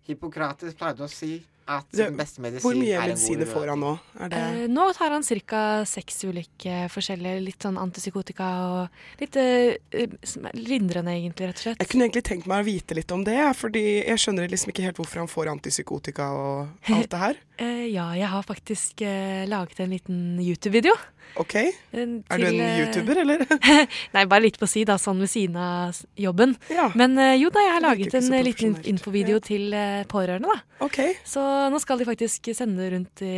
Hippokrates 0.07 0.77
pleide 0.77 1.03
å 1.03 1.09
si 1.11 1.39
at 1.67 1.85
Det- 1.91 2.05
den 2.07 2.17
beste 2.17 2.39
medisin 2.41 2.63
Hvor 2.63 2.75
mye 2.79 2.95
er 2.95 3.07
medisiner 3.09 3.45
får 3.45 3.67
han 3.69 3.79
nå? 3.79 3.99
Er 4.19 4.29
det 4.29 4.37
Eh, 4.37 4.67
nå 4.67 4.93
tar 4.95 5.09
han 5.09 5.23
ca. 5.23 5.83
seks 5.85 6.23
ulike 6.23 6.87
forskjellige, 6.89 7.43
litt 7.43 7.59
sånn 7.59 7.77
antipsykotika 7.77 8.47
og 8.83 8.89
litt 9.19 9.35
eh, 9.35 9.75
eh, 9.91 10.07
lindrende, 10.53 11.11
egentlig, 11.11 11.47
rett 11.47 11.57
og 11.57 11.63
slett. 11.63 11.79
Jeg 11.79 11.89
kunne 11.89 12.07
egentlig 12.09 12.23
tenkt 12.23 12.47
meg 12.47 12.63
å 12.63 12.65
vite 12.65 12.95
litt 12.95 13.11
om 13.11 13.23
det, 13.23 13.37
fordi 13.55 14.05
jeg 14.05 14.17
skjønner 14.17 14.49
liksom 14.49 14.71
ikke 14.71 14.83
helt 14.83 14.97
hvorfor 14.97 15.17
han 15.17 15.27
får 15.27 15.47
antipsykotika 15.59 16.29
og 16.31 16.69
alt 16.89 17.09
det 17.09 17.19
her. 17.19 17.35
Eh, 17.57 17.87
ja, 17.89 18.11
jeg 18.13 18.29
har 18.29 18.43
faktisk 18.45 19.01
eh, 19.01 19.45
laget 19.49 19.79
en 19.81 19.93
liten 19.93 20.17
YouTube-video. 20.37 20.93
OK? 21.41 21.53
Til, 21.91 22.11
Er 22.29 22.41
du 22.41 22.45
en 22.45 22.59
eh, 22.61 22.79
YouTuber, 22.83 23.21
eller? 23.23 23.43
Nei, 24.15 24.25
bare 24.29 24.43
litt 24.45 24.59
på 24.61 24.69
si, 24.69 24.83
da, 24.87 24.99
sånn 25.01 25.23
ved 25.23 25.31
siden 25.31 25.57
av 25.61 25.97
jobben. 26.17 26.53
ja. 26.73 26.87
Men 26.97 27.17
eh, 27.21 27.35
jo 27.41 27.49
da, 27.53 27.63
jeg 27.65 27.75
har 27.75 27.85
laget 27.85 28.17
en 28.19 28.29
eh, 28.29 28.45
liten 28.45 28.77
infovideo 28.93 29.39
ja. 29.39 29.45
til 29.49 29.73
eh, 29.73 30.03
pårørende, 30.09 30.53
da. 30.53 30.85
Okay. 30.85 31.17
Så 31.25 31.41
nå 31.73 31.81
skal 31.81 32.01
de 32.01 32.09
faktisk 32.09 32.51
sende 32.57 32.91
rundt 32.93 33.25
i, 33.25 33.37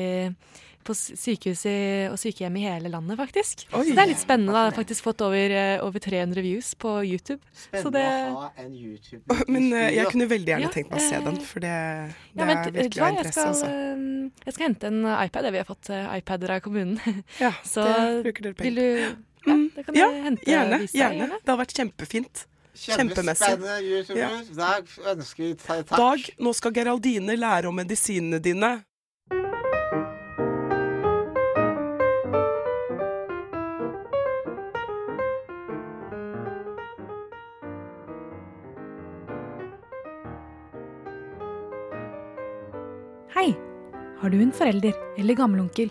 på 0.87 0.93
sykehus 0.95 1.65
i, 1.69 1.73
og 2.09 2.15
sykehjem 2.17 2.55
i 2.57 2.63
hele 2.65 2.89
landet, 2.89 3.17
faktisk. 3.19 3.65
Oi. 3.75 3.83
Så 3.89 3.93
det 3.95 4.01
er 4.03 4.09
litt 4.09 4.21
spennende. 4.21 4.53
da. 4.55 4.63
Jeg 4.65 4.71
har 4.71 4.77
faktisk 4.79 5.03
fått 5.05 5.21
over, 5.21 5.51
eh, 5.51 5.83
over 5.85 5.99
300 5.99 6.41
views 6.41 6.73
på 6.79 6.93
YouTube. 7.05 7.41
Så 7.53 7.67
Spennende 7.69 7.91
det- 7.99 8.31
å 8.31 8.39
ha 8.41 8.51
en 8.57 8.73
YouTube 8.73 9.37
Men 9.47 9.71
uh, 9.73 9.89
jeg 9.93 10.07
kunne 10.09 10.27
veldig 10.31 10.53
gjerne 10.53 10.67
Ja, 10.69 10.73
tenkt 10.73 10.89
meg 10.91 10.99
å 10.99 11.07
se 11.09 11.15
eh, 11.15 11.23
den, 11.27 11.39
for 11.51 11.59
det, 11.59 11.75
det 12.33 12.39
Ja, 12.39 12.43
er 12.43 12.49
vet 12.55 12.63
du 12.63 12.71
virkelig 12.79 13.01
av 13.01 13.07
Jeg 13.09 13.17
interesse, 13.17 13.39
skal, 13.39 13.47
altså. 13.53 14.45
jeg 14.45 14.53
skal 14.53 14.67
hente 14.69 14.87
en 14.87 15.01
iPad. 15.27 15.49
Vi 15.51 15.57
har 15.63 15.65
fått 15.69 15.89
iPader 16.19 16.55
av 16.57 16.59
kommunen. 16.61 17.23
Ja, 17.39 17.51
Så 17.73 17.83
det 17.85 18.23
bruker 18.29 18.49
dere 18.49 18.53
penger 18.53 18.75
på. 18.75 19.01
Ja, 19.09 19.15
Mm, 19.47 19.69
det 19.73 19.85
kan 19.85 19.95
ja, 19.95 20.07
hente 20.25 20.43
Gjerne. 20.43 20.77
vise 20.81 20.91
deg, 20.91 20.99
gjerne. 20.99 21.37
Det 21.45 21.47
har 21.53 21.57
vært 21.61 21.71
kjempefint. 21.77 22.41
Kjempemessig. 22.75 23.47
Kjempespennende 23.47 23.77
YouTuber. 23.87 24.55
Dag 24.57 24.91
ønsker 25.13 25.43
vi 25.45 25.53
ta- 25.55 25.77
takk. 25.79 25.95
Dag, 25.97 26.25
nå 26.43 26.51
skal 26.53 26.73
Geraldine 26.75 27.37
lære 27.39 27.71
om 27.71 27.75
medisinene 27.79 28.41
dine. 28.43 28.83
Har 44.29 44.35
du 44.37 44.43
en 44.43 44.51
forelder 44.53 44.93
eller 45.17 45.33
gammelonkel 45.33 45.87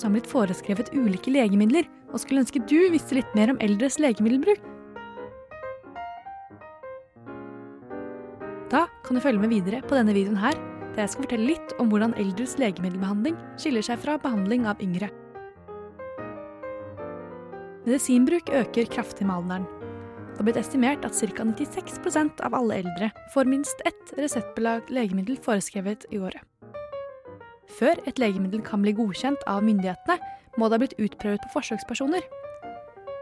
som 0.00 0.06
har 0.06 0.14
blitt 0.14 0.28
foreskrevet 0.30 0.88
ulike 0.96 1.28
legemidler, 1.28 1.84
og 2.14 2.22
skulle 2.22 2.40
ønske 2.40 2.62
du 2.64 2.78
visste 2.88 3.18
litt 3.18 3.34
mer 3.36 3.50
om 3.52 3.58
eldres 3.60 3.98
legemiddelbruk? 4.00 4.62
Da 8.72 8.86
kan 9.04 9.18
du 9.18 9.20
følge 9.20 9.42
med 9.42 9.52
videre 9.52 9.82
på 9.84 9.98
denne 9.98 10.14
videoen 10.16 10.40
her, 10.40 10.56
der 10.94 11.02
jeg 11.02 11.12
skal 11.12 11.26
fortelle 11.26 11.50
litt 11.50 11.74
om 11.76 11.92
hvordan 11.92 12.16
eldres 12.24 12.56
legemiddelbehandling 12.62 13.36
skiller 13.60 13.84
seg 13.84 14.00
fra 14.00 14.16
behandling 14.24 14.64
av 14.64 14.80
yngre. 14.80 15.10
Medisinbruk 17.84 18.48
øker 18.62 18.88
kraftig 18.96 19.28
med 19.28 19.42
alderen. 19.42 19.68
Det 20.30 20.40
har 20.40 20.48
blitt 20.48 20.62
estimert 20.64 21.04
at 21.04 21.20
ca. 21.20 21.44
96% 21.52 22.40
av 22.48 22.56
alle 22.56 22.80
eldre 22.80 23.12
får 23.36 23.52
minst 23.52 23.84
ett 23.84 24.16
reseptbelagt 24.16 24.88
legemiddel 24.88 25.36
foreskrevet 25.44 26.08
i 26.08 26.24
året. 26.24 26.40
Før 27.72 27.98
et 28.08 28.18
legemiddel 28.20 28.62
kan 28.64 28.82
bli 28.84 28.94
godkjent 28.96 29.44
av 29.50 29.64
myndighetene, 29.64 30.18
må 30.58 30.68
det 30.68 30.76
ha 30.76 30.82
blitt 30.84 30.98
utprøvd 31.00 31.42
på 31.46 31.54
forsøkspersoner. 31.56 32.26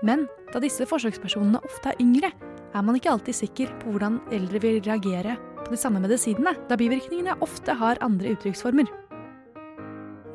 Men 0.05 0.27
da 0.53 0.61
disse 0.63 0.87
forsøkspersonene 0.89 1.63
ofte 1.63 1.93
er 1.93 2.03
yngre, 2.03 2.33
er 2.73 2.85
man 2.85 2.97
ikke 2.99 3.13
alltid 3.13 3.37
sikker 3.37 3.73
på 3.81 3.93
hvordan 3.93 4.19
eldre 4.35 4.61
vil 4.63 4.81
reagere 4.85 5.37
på 5.63 5.71
de 5.73 5.79
samme 5.81 6.03
medisinene, 6.03 6.55
da 6.69 6.79
bivirkningene 6.81 7.37
ofte 7.45 7.77
har 7.79 8.01
andre 8.05 8.35
uttrykksformer. 8.35 8.89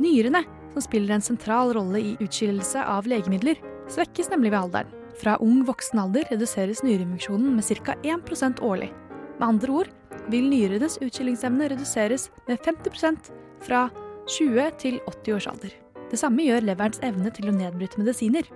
Nyrene, 0.01 0.43
som 0.73 0.85
spiller 0.85 1.15
en 1.15 1.25
sentral 1.25 1.73
rolle 1.75 1.99
i 1.99 2.13
utskillelse 2.21 2.83
av 2.85 3.09
legemidler, 3.09 3.59
svekkes 3.91 4.29
nemlig 4.33 4.53
ved 4.53 4.61
alderen. 4.61 4.93
Fra 5.17 5.33
ung 5.41 5.63
voksen 5.65 5.99
alder 6.03 6.27
reduseres 6.29 6.83
nyrefunksjonen 6.85 7.55
med 7.57 7.65
ca. 7.81 7.95
1% 8.05 8.61
årlig. 8.61 8.91
Med 9.39 9.47
andre 9.47 9.73
ord 9.81 9.89
vil 10.29 10.49
nyrenes 10.51 10.99
utskillingsevne 11.01 11.71
reduseres 11.73 12.29
med 12.47 12.61
50 12.61 13.33
fra 13.63 13.87
20 14.27 14.71
til 14.81 14.99
80 15.07 15.35
års 15.37 15.49
alder. 15.51 15.75
Det 16.11 16.19
samme 16.19 16.45
gjør 16.45 16.65
leverens 16.67 17.01
evne 17.03 17.31
til 17.35 17.49
å 17.49 17.55
nedbryte 17.55 17.99
medisiner. 17.99 18.47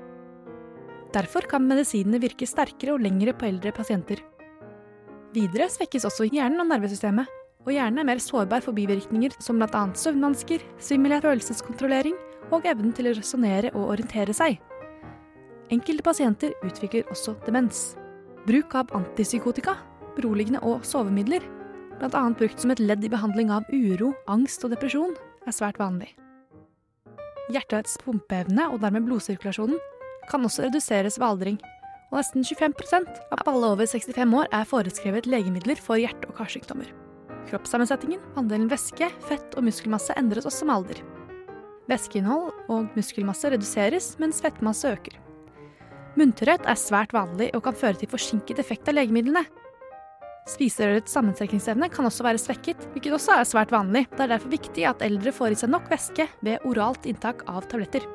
Derfor 1.11 1.47
kan 1.51 1.65
medisinene 1.67 2.21
virke 2.23 2.47
sterkere 2.47 2.95
og 2.95 3.03
lengre 3.03 3.33
på 3.35 3.47
eldre 3.49 3.73
pasienter. 3.75 4.21
Videre 5.35 5.67
svekkes 5.71 6.07
også 6.07 6.27
hjernen 6.31 6.63
og 6.63 6.69
nervesystemet, 6.71 7.27
og 7.61 7.71
hjernen 7.75 8.01
er 8.01 8.07
mer 8.07 8.21
sårbar 8.23 8.63
for 8.65 8.75
bivirkninger 8.75 9.35
som 9.43 9.59
bl.a. 9.59 9.83
søvnvansker, 9.95 10.63
svimmelhet, 10.81 11.23
følelseskontrollering 11.27 12.15
og 12.51 12.65
evnen 12.67 12.91
til 12.95 13.11
å 13.11 13.15
resonnere 13.15 13.71
og 13.75 13.93
orientere 13.93 14.35
seg. 14.35 14.57
Enkelte 15.71 16.03
pasienter 16.03 16.55
utvikler 16.67 17.07
også 17.13 17.37
demens. 17.45 17.93
Bruk 18.47 18.73
av 18.75 18.91
antipsykotika, 18.97 19.77
beroligende 20.17 20.63
og 20.67 20.83
sovemidler, 20.87 21.45
bl.a. 22.01 22.23
brukt 22.33 22.63
som 22.63 22.73
et 22.73 22.81
ledd 22.81 23.05
i 23.05 23.11
behandling 23.11 23.51
av 23.53 23.67
uro, 23.69 24.11
angst 24.31 24.65
og 24.65 24.73
depresjon, 24.73 25.13
er 25.45 25.53
svært 25.53 25.77
vanlig. 25.81 26.09
Hjertets 27.51 27.97
pumpeevne 28.01 28.69
og 28.71 28.81
dermed 28.81 29.05
blodsirkulasjonen 29.05 29.77
kan 30.31 30.45
også 30.47 30.65
reduseres 30.67 31.19
ved 31.19 31.27
aldring, 31.27 31.61
og 32.11 32.19
nesten 32.19 32.43
25% 32.43 33.21
av 33.37 33.47
alle 33.47 33.71
over 33.75 33.87
65 33.87 34.35
år 34.41 34.49
er 34.51 34.67
foreskrevet 34.67 35.29
legemidler 35.29 35.79
for 35.79 35.99
hjerte- 36.01 36.29
og 36.29 36.37
karsykdommer. 36.39 36.89
Kroppssammensetningen, 37.49 38.21
andelen 38.39 38.69
væske, 38.71 39.09
fett 39.27 39.57
og 39.57 39.65
muskelmasse 39.67 40.15
endres 40.19 40.47
også 40.49 40.67
med 40.67 40.81
alder. 40.81 41.01
Væskeinnhold 41.91 42.51
og 42.71 42.91
muskelmasse 42.95 43.51
reduseres, 43.51 44.13
mens 44.21 44.41
fettmasse 44.43 44.91
øker. 44.91 45.17
Munntørrhet 46.19 46.67
er 46.67 46.79
svært 46.79 47.13
vanlig 47.15 47.49
og 47.55 47.63
kan 47.65 47.77
føre 47.77 47.97
til 47.99 48.11
forsinket 48.11 48.59
effekt 48.59 48.89
av 48.91 48.97
legemidlene. 48.97 49.43
Spiserørets 50.49 51.13
sammentrekningsevne 51.13 51.89
kan 51.93 52.07
også 52.07 52.25
være 52.25 52.41
svekket, 52.41 52.87
hvilket 52.93 53.13
også 53.13 53.35
er 53.37 53.47
svært 53.47 53.73
vanlig. 53.73 54.07
Det 54.09 54.25
er 54.25 54.33
derfor 54.33 54.51
viktig 54.51 54.87
at 54.89 55.03
eldre 55.05 55.33
får 55.35 55.53
i 55.53 55.59
seg 55.61 55.69
nok 55.69 55.91
væske 55.91 56.25
ved 56.41 56.65
oralt 56.67 57.05
inntak 57.09 57.45
av 57.51 57.67
tabletter. 57.69 58.07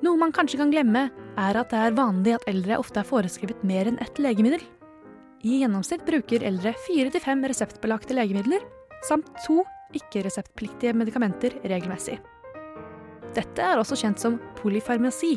Noe 0.00 0.16
man 0.16 0.32
kanskje 0.32 0.62
kan 0.62 0.72
glemme, 0.72 1.10
er 1.36 1.58
at 1.60 1.72
det 1.72 1.80
er 1.80 1.96
vanlig 1.96 2.38
at 2.38 2.46
eldre 2.48 2.78
ofte 2.80 3.02
er 3.02 3.08
foreskrevet 3.08 3.60
mer 3.68 3.90
enn 3.90 4.00
ett 4.00 4.16
legemiddel. 4.22 4.62
I 5.44 5.60
gjennomsnitt 5.62 6.06
bruker 6.08 6.44
eldre 6.44 6.72
fire 6.86 7.12
til 7.12 7.24
fem 7.24 7.44
reseptbelagte 7.48 8.16
legemidler, 8.16 8.64
samt 9.04 9.28
to 9.44 9.60
ikke-reseptpliktige 9.96 10.96
medikamenter 10.96 11.56
regelmessig. 11.64 12.18
Dette 13.36 13.62
er 13.62 13.80
også 13.80 13.98
kjent 14.00 14.20
som 14.20 14.40
polyfarmasi. 14.58 15.36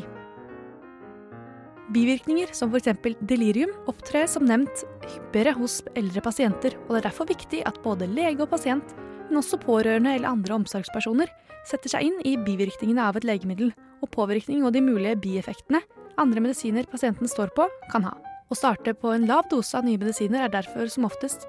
Bivirkninger 1.92 2.54
som 2.56 2.72
f.eks. 2.72 2.94
delirium 3.28 3.72
opptrer 3.90 4.28
som 4.30 4.46
nevnt 4.48 4.84
hyppigere 5.04 5.52
hos 5.58 5.82
eldre 5.98 6.22
pasienter, 6.24 6.78
og 6.86 6.94
det 6.94 7.02
er 7.02 7.08
derfor 7.10 7.28
viktig 7.28 7.60
at 7.68 7.80
både 7.84 8.08
lege 8.08 8.40
og 8.40 8.48
pasient, 8.54 8.94
men 9.28 9.40
også 9.40 9.60
pårørende 9.60 10.14
eller 10.16 10.30
andre 10.30 10.56
omsorgspersoner, 10.56 11.28
setter 11.68 11.92
seg 11.92 12.08
inn 12.08 12.16
i 12.24 12.36
bivirkningene 12.40 13.04
av 13.04 13.18
et 13.18 13.26
legemiddel, 13.28 13.74
og 14.00 14.10
påvirkning 14.12 14.64
og 14.64 14.72
de 14.72 14.82
mulige 14.84 15.16
bieffektene 15.20 15.80
andre 16.20 16.42
medisiner 16.44 16.86
pasienten 16.88 17.28
står 17.28 17.52
på, 17.56 17.66
kan 17.92 18.06
ha. 18.08 18.14
Å 18.48 18.56
starte 18.56 18.94
på 18.96 19.12
en 19.12 19.26
lav 19.28 19.48
dose 19.50 19.76
av 19.76 19.86
nye 19.86 20.00
medisiner 20.00 20.44
er 20.44 20.52
derfor 20.52 20.88
som 20.92 21.08
oftest 21.08 21.48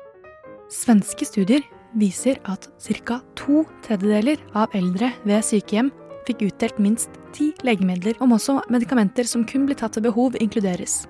Svenske 0.71 1.27
studier 1.27 1.61
viser 1.93 2.39
at 2.49 2.65
ca. 3.05 3.19
to 3.37 3.63
tredjedeler 3.85 4.41
av 4.57 4.73
eldre 4.73 5.11
ved 5.23 5.45
sykehjem 5.45 5.91
fikk 6.27 6.45
utdelt 6.49 6.79
minst 6.81 7.19
ti 7.35 7.51
legemidler, 7.65 8.17
om 8.23 8.33
også 8.35 8.59
medikamenter 8.73 9.27
som 9.29 9.45
kun 9.47 9.67
blir 9.67 9.77
tatt 9.79 9.97
ved 9.99 10.07
behov, 10.09 10.37
inkluderes. 10.41 11.05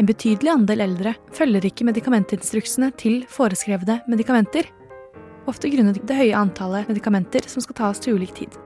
En 0.00 0.08
betydelig 0.08 0.48
andel 0.48 0.80
eldre 0.86 1.12
følger 1.36 1.66
ikke 1.68 1.86
medikamentinstruksene 1.88 2.92
til 3.00 3.22
foreskrevne 3.28 4.00
medikamenter, 4.08 4.68
ofte 5.50 5.68
grunnet 5.72 6.00
det 6.06 6.16
høye 6.16 6.38
antallet 6.38 6.88
medikamenter 6.88 7.44
som 7.50 7.64
skal 7.64 7.78
tas 7.78 8.00
til 8.00 8.16
ulik 8.16 8.32
tid. 8.38 8.56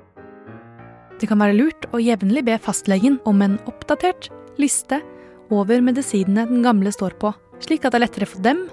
Det 1.16 1.28
kan 1.30 1.40
være 1.40 1.56
lurt 1.56 1.88
å 1.96 2.00
jevnlig 2.02 2.44
be 2.46 2.58
fastlegen 2.60 3.18
om 3.26 3.40
en 3.42 3.56
oppdatert 3.66 4.28
liste 4.60 5.00
over 5.52 5.80
medisinene 5.84 6.46
den 6.48 6.62
gamle 6.64 6.92
står 6.92 7.16
på, 7.20 7.32
slik 7.64 7.84
at 7.84 7.94
det 7.94 8.00
er 8.00 8.04
lettere 8.04 8.28
for 8.28 8.44
dem, 8.44 8.66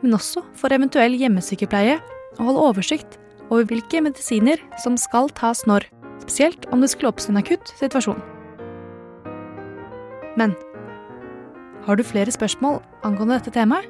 men 0.00 0.16
også 0.16 0.44
for 0.56 0.72
eventuell 0.72 1.16
hjemmesykepleie, 1.18 1.98
å 2.38 2.46
holde 2.46 2.68
oversikt 2.70 3.19
over 3.50 3.66
hvilke 3.66 4.02
medisiner 4.02 4.60
som 4.82 4.96
skal 4.98 5.30
tas 5.36 5.64
når, 5.66 5.86
spesielt 6.22 6.66
om 6.72 6.82
det 6.82 6.90
skulle 6.92 7.10
oppstå 7.10 7.34
en 7.34 7.40
akutt 7.42 7.72
situasjon. 7.78 8.20
Men 10.38 10.54
har 11.86 11.98
du 11.98 12.04
flere 12.06 12.32
spørsmål 12.32 12.78
angående 13.04 13.40
dette 13.40 13.54
temaet? 13.54 13.88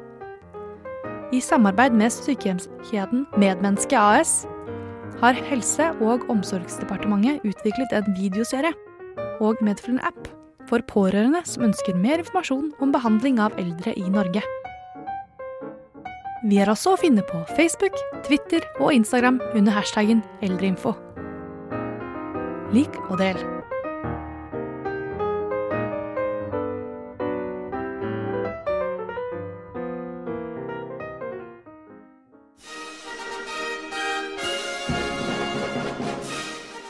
I 1.30 1.38
samarbeid 1.38 1.94
med 1.94 2.10
sykehjemskjeden 2.10 3.26
Medmenneske 3.38 3.98
AS 3.98 4.48
har 5.20 5.36
Helse- 5.46 5.92
og 6.02 6.24
omsorgsdepartementet 6.32 7.44
utviklet 7.46 7.92
en 7.94 8.08
videoserie 8.16 8.72
og 9.40 9.60
medfølgende 9.62 10.06
app 10.08 10.30
for 10.70 10.82
pårørende 10.90 11.42
som 11.46 11.68
ønsker 11.68 11.98
mer 11.98 12.22
informasjon 12.22 12.72
om 12.82 12.94
behandling 12.94 13.38
av 13.42 13.54
eldre 13.60 13.94
i 13.98 14.08
Norge. 14.10 14.42
Vi 16.40 16.56
er 16.56 16.70
også 16.72 16.94
å 16.94 16.96
finne 16.96 17.20
på 17.20 17.36
Facebook, 17.52 17.98
Twitter 18.24 18.64
og 18.80 18.94
Instagram 18.96 19.42
under 19.52 19.74
hashtaggen 19.76 20.22
eldreinfo. 20.40 20.94
Lik 22.72 22.96
og 23.10 23.18
del. 23.20 23.36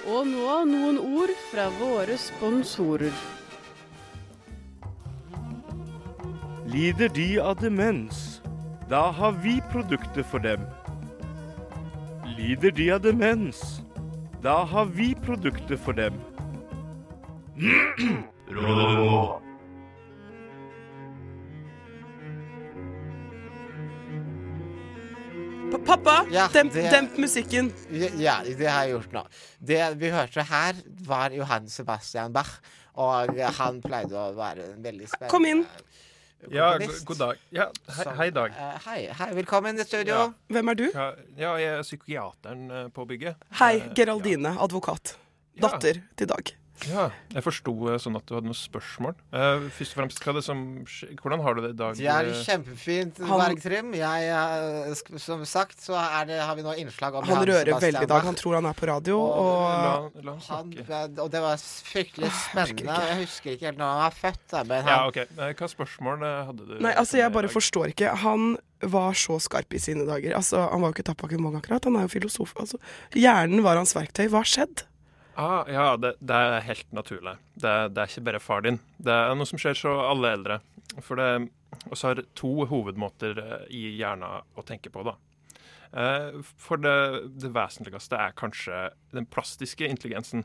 Og 0.07 0.31
nå 0.31 0.63
noen 0.71 1.03
ord 1.03 1.35
fra 1.51 1.67
våre 1.83 2.23
sponsorer. 2.23 3.15
Lider 6.71 7.11
de 7.11 7.33
av 7.43 7.59
demens? 7.59 8.30
Da 8.91 9.11
har 9.11 9.33
vi 9.33 9.61
produkter 9.73 10.23
for 10.23 10.39
dem. 10.39 10.61
Lider 12.39 12.71
de 12.71 12.91
av 12.93 13.01
demens? 13.05 13.61
Da 14.43 14.57
har 14.65 14.85
vi 14.85 15.15
produkter 15.15 15.77
for 15.77 15.93
dem. 15.93 16.15
Rå. 18.51 19.41
Pa- 25.71 25.79
Pappa, 25.87 26.25
Ja, 26.31 26.49
demp, 26.53 26.73
det- 26.73 26.91
demp 26.91 27.17
musikken. 27.19 27.73
Ja, 28.19 28.41
det 28.45 28.67
har 28.67 28.85
jeg 28.85 28.91
gjort 28.97 29.13
nå. 29.13 29.23
Det 29.61 29.95
vi 30.01 30.11
hørte 30.11 30.43
her, 30.43 30.75
var 31.07 31.31
Johan 31.31 31.69
Sebastian 31.69 32.33
Bach. 32.33 32.59
Og 32.95 33.31
han 33.39 33.81
pleide 33.81 34.13
å 34.19 34.33
være 34.35 34.73
en 34.75 34.83
veldig 34.83 35.07
spennende 35.09 35.31
Kom 35.31 35.45
inn. 35.47 35.65
Ja, 36.49 36.79
god 37.05 37.19
dag. 37.21 37.37
Ja, 37.53 37.67
hei, 37.97 38.05
hei 38.17 38.31
Dag. 38.31 38.51
eh, 38.57 38.79
hei, 38.87 39.01
hei, 39.19 39.35
velkommen 39.37 39.77
i 39.77 39.85
studio. 39.85 40.15
Ja. 40.15 40.29
Hvem 40.49 40.69
er 40.73 40.75
du? 40.75 40.87
Ja, 40.95 41.11
ja, 41.37 41.51
jeg 41.61 41.75
er 41.79 41.83
psykiateren 41.85 42.71
eh, 42.71 42.87
på 42.89 43.05
bygget. 43.05 43.37
Hei, 43.61 43.77
Eh, 43.77 43.93
Geraldine, 43.95 44.55
advokat. 44.59 45.17
Ja. 45.61 45.69
Datter 45.69 46.01
til 46.17 46.27
Dag. 46.29 46.55
Ja, 46.89 47.09
jeg 47.35 47.45
forsto 47.45 47.73
eh, 47.91 47.99
sånn 48.01 48.17
at 48.19 48.25
du 48.29 48.35
hadde 48.37 48.49
noen 48.49 48.57
spørsmål. 48.57 49.17
Uh, 49.35 49.67
først 49.77 49.95
og 49.95 49.99
fremst, 50.01 50.23
hva 50.23 50.33
er 50.33 50.39
det 50.39 50.45
som 50.47 50.63
Hvordan 51.21 51.43
har 51.45 51.57
du 51.57 51.61
det 51.65 51.73
i 51.75 51.79
dag? 51.79 51.99
Det 51.99 52.09
er 52.09 52.31
eh? 52.31 52.43
kjempefint, 52.47 53.21
Bergtrim. 53.21 53.93
Jeg, 53.99 54.97
som 55.21 55.45
sagt 55.49 55.83
så 55.85 55.99
er 56.01 56.31
det, 56.31 56.39
har 56.41 56.57
vi 56.59 56.65
nå 56.67 56.75
innslag 56.81 57.19
om 57.21 57.29
Han 57.29 57.43
rører 57.43 57.69
Sebastian 57.69 57.87
veldig 57.87 58.07
i 58.07 58.11
dag. 58.15 58.29
Han 58.31 58.41
tror 58.41 58.59
han 58.61 58.71
er 58.71 58.79
på 58.81 58.91
radio, 58.91 59.19
Og 59.21 59.51
og 59.51 59.69
La, 59.71 59.93
la 60.31 60.37
han 60.49 60.73
og 61.21 61.29
det 61.33 61.43
var 61.43 61.61
fryktelig 61.91 62.31
spennende. 62.47 62.97
Jeg 63.11 63.21
husker 63.25 63.55
ikke 63.55 63.71
helt 63.71 63.81
når 63.81 63.93
han 63.93 64.03
var 64.07 64.19
født, 64.23 64.57
men 64.71 64.77
Ja, 64.81 64.97
han 64.97 65.13
OK. 65.13 65.23
Eh, 65.27 65.55
Hva 65.61 65.71
spørsmål 65.75 66.27
hadde 66.49 66.67
du? 66.67 66.75
Nei, 66.81 66.95
altså, 66.97 67.21
jeg 67.21 67.35
bare 67.35 67.51
forstår 67.53 67.95
ikke. 67.95 68.15
Han 68.25 68.55
var 68.81 69.17
så 69.19 69.37
skarp 69.43 69.75
i 69.77 69.81
sine 69.83 70.07
dager. 70.09 70.35
Altså, 70.39 70.63
Han 70.71 70.81
var 70.81 70.91
jo 70.91 70.99
ikke 70.99 71.09
Tapak 71.11 71.35
Kumong 71.35 71.59
akkurat, 71.59 71.85
han 71.85 71.99
er 72.01 72.07
jo 72.09 72.15
filosof. 72.15 72.55
Altså, 72.61 72.81
hjernen 73.15 73.65
var 73.67 73.77
hans 73.81 73.93
verktøy. 73.97 74.29
Hva 74.31 74.45
har 74.45 74.49
skjedd? 74.49 74.87
Ah, 75.41 75.65
ja, 75.73 75.87
det, 75.97 76.11
det 76.21 76.37
er 76.37 76.61
helt 76.67 76.91
naturlig. 76.93 77.33
Det, 77.57 77.73
det 77.97 78.03
er 78.05 78.11
ikke 78.13 78.25
bare 78.29 78.41
far 78.45 78.61
din. 78.67 78.77
Det 79.01 79.15
er 79.15 79.35
noe 79.39 79.49
som 79.49 79.61
skjer 79.63 79.79
så 79.79 79.95
alle 80.11 80.35
eldre. 80.37 80.59
For 81.07 81.17
det 81.21 81.31
også 81.89 82.11
har 82.11 82.21
to 82.37 82.51
hovedmåter 82.69 83.39
eh, 83.41 83.67
i 83.73 83.85
hjernen 83.97 84.43
å 84.59 84.65
tenke 84.69 84.93
på, 84.93 85.05
da. 85.07 85.15
Eh, 85.97 86.41
For 86.61 86.77
det, 86.83 86.97
det 87.41 87.53
vesentligste 87.57 88.19
er 88.21 88.35
kanskje 88.39 88.89
den 89.17 89.25
plastiske 89.31 89.89
intelligensen. 89.89 90.45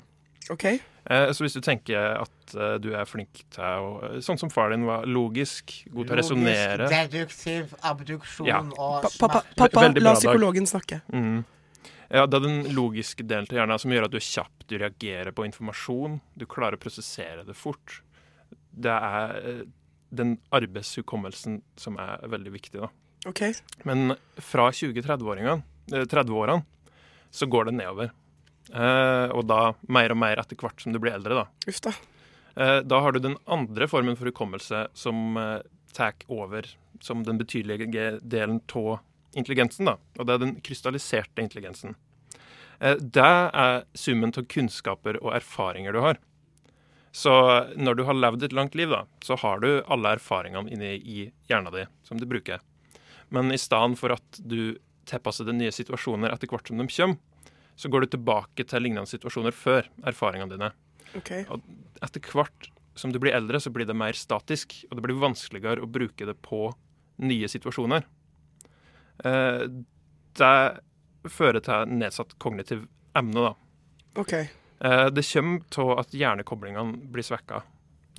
OK? 0.54 0.66
Eh, 0.70 1.32
Så 1.34 1.42
hvis 1.44 1.58
du 1.58 1.62
tenker 1.66 2.20
at 2.22 2.54
du 2.82 2.92
er 2.94 3.08
flink 3.10 3.40
til 3.56 3.64
å 3.82 4.12
Sånn 4.22 4.38
som 4.38 4.52
far 4.54 4.70
din 4.70 4.84
var 4.86 5.08
logisk, 5.10 5.74
god 5.90 6.06
til 6.06 6.14
å 6.14 6.20
resonnere 6.22 6.86
Logisk, 6.86 7.10
deduktiv 7.10 7.74
abduksjon 7.90 8.48
Ja. 8.48 8.60
og 8.78 9.02
Pa 9.02 9.10
pappa, 9.26 9.42
pappa 9.58 9.88
la 9.90 10.14
dag. 10.14 10.20
psykologen 10.22 10.70
snakke. 10.70 11.02
Mm. 11.10 11.40
Ja, 12.16 12.26
Det 12.26 12.38
er 12.40 12.46
den 12.46 12.76
logiske 12.76 13.26
delen 13.28 13.48
til 13.50 13.60
hjernen 13.60 13.82
som 13.82 13.92
gjør 13.92 14.08
at 14.08 14.14
du 14.14 14.20
er 14.22 14.24
kjapp, 14.24 14.66
du 14.70 14.78
reagerer 14.80 15.34
på 15.36 15.46
informasjon, 15.48 16.20
du 16.40 16.46
klarer 16.48 16.78
å 16.78 16.82
prosessere 16.82 17.44
det 17.48 17.56
fort. 17.60 17.98
Det 18.72 18.92
er 18.94 19.34
eh, 19.42 19.64
den 20.16 20.38
arbeidshukommelsen 20.56 21.60
som 21.80 21.98
er 22.00 22.24
veldig 22.32 22.54
viktig. 22.56 22.80
da. 22.86 22.90
OK? 23.28 23.42
Men 23.90 24.16
fra 24.40 24.70
20-30-årene 24.72 25.58
eh, 25.92 26.06
30-årene 26.06 26.64
så 27.36 27.50
går 27.52 27.68
det 27.70 27.76
nedover. 27.82 28.14
Eh, 28.72 29.28
og 29.36 29.44
da 29.50 29.74
mer 29.92 30.14
og 30.16 30.22
mer 30.22 30.40
etter 30.42 30.58
hvert 30.60 30.82
som 30.82 30.96
du 30.96 31.02
blir 31.04 31.18
eldre. 31.18 31.44
Da 31.44 31.72
Uff 31.72 31.82
da. 31.84 31.92
Eh, 32.56 32.80
Da 32.88 33.02
har 33.04 33.12
du 33.12 33.20
den 33.20 33.36
andre 33.46 33.90
formen 33.92 34.16
for 34.16 34.32
hukommelse 34.32 34.86
som 34.96 35.36
eh, 35.38 35.60
tar 35.94 36.16
over 36.32 36.68
som 37.04 37.24
den 37.28 37.38
betydelige 37.38 38.20
delen 38.24 38.62
av 38.74 39.00
intelligensen. 39.36 39.86
da, 39.86 39.98
Og 40.20 40.26
det 40.26 40.34
er 40.34 40.44
den 40.46 40.56
krystalliserte 40.64 41.44
intelligensen. 41.44 41.96
Eh, 42.80 42.96
Det 43.00 43.26
er 43.26 43.84
summen 43.94 44.34
av 44.36 44.48
kunnskaper 44.52 45.20
og 45.24 45.34
erfaringer 45.36 45.94
du 45.94 46.02
har. 46.04 46.18
Så 47.16 47.32
når 47.80 47.96
du 47.96 48.04
har 48.04 48.18
levd 48.18 48.44
et 48.44 48.54
langt 48.54 48.76
liv, 48.76 48.90
da, 48.92 49.06
så 49.24 49.38
har 49.40 49.62
du 49.64 49.70
alle 49.88 50.18
erfaringene 50.18 50.68
inni 50.72 50.96
i 51.00 51.32
hjernen 51.48 51.72
din 51.72 51.88
som 52.04 52.20
du 52.20 52.26
bruker. 52.28 52.60
Men 53.32 53.52
i 53.56 53.58
stedet 53.58 53.96
for 53.98 54.12
at 54.12 54.40
du 54.44 54.76
tilpasser 55.08 55.48
deg 55.48 55.56
nye 55.56 55.72
situasjoner 55.72 56.34
etter 56.34 56.50
hvert 56.52 56.68
som 56.68 56.78
de 56.82 56.88
kommer, 56.92 57.18
så 57.76 57.90
går 57.92 58.04
du 58.04 58.08
tilbake 58.16 58.66
til 58.68 58.84
lignende 58.84 59.08
situasjoner 59.08 59.56
før 59.56 59.88
erfaringene 60.08 60.52
dine. 60.56 60.72
OK. 61.16 61.32
Etter 62.04 62.24
hvert 62.32 62.70
som 62.96 63.12
du 63.12 63.20
blir 63.20 63.36
eldre, 63.36 63.60
så 63.60 63.72
blir 63.72 63.88
det 63.88 63.96
mer 63.96 64.16
statisk, 64.16 64.76
og 64.90 64.98
det 64.98 65.04
blir 65.04 65.20
vanskeligere 65.20 65.84
å 65.84 65.92
bruke 65.92 66.28
det 66.28 66.36
på 66.44 66.70
nye 67.24 67.48
situasjoner. 67.52 68.04
Eh, 69.24 69.64
det 70.36 70.54
fører 71.32 71.64
til 71.66 71.92
nedsatt 71.92 72.36
kognitiv 72.42 72.86
emne, 73.16 73.50
da. 73.50 73.54
Okay. 74.22 74.48
Eh, 74.80 75.08
det 75.12 75.26
kommer 75.28 75.64
til 75.74 75.94
at 76.00 76.14
hjernekoblingene 76.16 77.12
blir 77.12 77.26
svekka. 77.26 77.64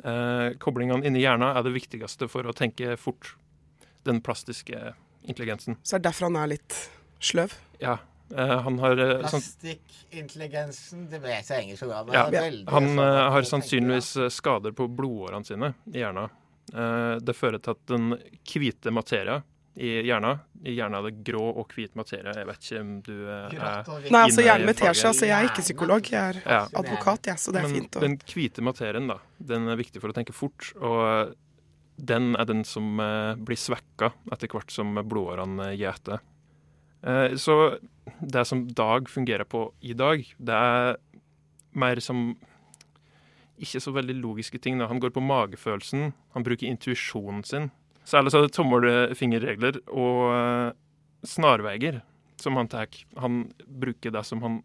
Eh, 0.05 0.57
koblingene 0.61 1.07
inni 1.09 1.23
hjernen 1.25 1.57
er 1.57 1.65
det 1.65 1.73
viktigste 1.77 2.29
for 2.33 2.49
å 2.49 2.55
tenke 2.57 2.97
fort. 3.01 3.35
Den 4.07 4.21
plastiske 4.23 4.93
intelligensen. 5.27 5.77
Så 5.83 5.97
er 5.97 6.03
det 6.03 6.11
derfor 6.11 6.29
han 6.29 6.37
er 6.43 6.53
litt 6.55 6.77
sløv. 7.19 7.57
Ja. 7.83 7.99
Eh, 8.35 8.57
han 8.67 8.79
har 8.83 8.99
eh, 8.99 9.27
sånn 9.31 9.43
Plastikkintelligensen, 9.43 11.07
det 11.11 11.21
vet 11.23 11.51
jeg 11.51 11.77
om. 11.83 12.09
men 12.09 12.15
Ja, 12.17 12.25
Han 12.73 12.89
sånn 12.91 12.99
eh, 12.99 13.05
har 13.05 13.31
tenker, 13.39 13.51
sannsynligvis 13.53 14.11
eh, 14.17 14.33
skader 14.35 14.75
på 14.77 14.89
blodårene 14.91 15.47
sine 15.47 15.73
i 15.93 16.03
hjernen. 16.03 16.33
Eh, 16.75 17.17
det 17.23 17.37
fører 17.39 17.63
til 17.63 17.77
at 17.77 17.85
den 17.93 18.17
hvite 18.51 18.91
materia 18.95 19.43
i 19.77 19.89
hjernen 20.09 20.39
I 20.65 20.73
hjernen 20.73 20.97
er 20.99 21.11
det 21.11 21.19
grå 21.27 21.43
og 21.61 21.73
hvit 21.77 21.93
materie. 21.99 22.33
Jeg 22.33 22.47
vet 22.49 22.63
ikke 22.65 22.81
om 22.81 22.93
du 23.05 23.13
eh, 23.29 23.57
er. 23.57 23.91
Nei, 24.09 24.23
altså 24.23 24.45
hjernen 24.45 24.71
med 24.71 24.79
teskje. 24.79 25.11
Altså, 25.11 25.27
jeg 25.29 25.37
er 25.37 25.49
ikke 25.51 25.65
psykolog, 25.67 26.09
jeg 26.11 26.21
er 26.23 26.39
Ja. 26.49 26.63
advokat, 26.81 27.29
jeg, 27.29 27.39
så 27.43 27.53
det 27.53 27.61
er 27.61 27.69
Men 27.69 27.75
fint. 27.77 27.97
Og... 27.97 28.07
den 28.07 28.17
hvite 28.33 28.65
materien, 28.65 29.11
da, 29.13 29.19
den 29.53 29.69
er 29.69 29.77
viktig 29.77 30.01
for 30.01 30.13
å 30.13 30.17
tenke 30.17 30.33
fort. 30.37 30.71
Og 30.81 31.35
den 31.97 32.33
er 32.37 32.49
den 32.49 32.65
som 32.65 33.01
eh, 33.01 33.35
blir 33.37 33.61
svekka 33.61 34.13
etter 34.33 34.49
hvert 34.53 34.73
som 34.73 34.97
blodårene 34.97 35.71
gjeter. 35.77 36.25
Eh, 37.05 37.37
så 37.37 37.77
det 38.21 38.47
som 38.49 38.67
Dag 38.73 39.09
fungerer 39.13 39.45
på 39.45 39.69
i 39.85 39.93
dag, 39.93 40.25
det 40.39 40.55
er 40.57 40.97
mer 41.77 42.01
som 42.01 42.31
ikke 43.61 43.81
så 43.81 43.93
veldig 43.93 44.17
logiske 44.21 44.59
ting. 44.61 44.79
Da. 44.81 44.89
Han 44.89 45.01
går 45.01 45.13
på 45.13 45.23
magefølelsen, 45.25 46.13
han 46.35 46.45
bruker 46.45 46.69
intuisjonen 46.69 47.45
sin. 47.45 47.71
Særlig 48.07 48.31
så 48.33 48.39
er 48.39 48.47
det 48.47 48.55
tommelfingerregler 48.55 49.81
og 49.91 50.21
eh, 50.33 50.73
snarveier 51.27 52.01
som 52.41 52.57
han 52.61 52.69
tar. 52.71 52.87
Han 53.19 53.47
bruker 53.67 54.13
det 54.15 54.23
som 54.29 54.43
han 54.45 54.61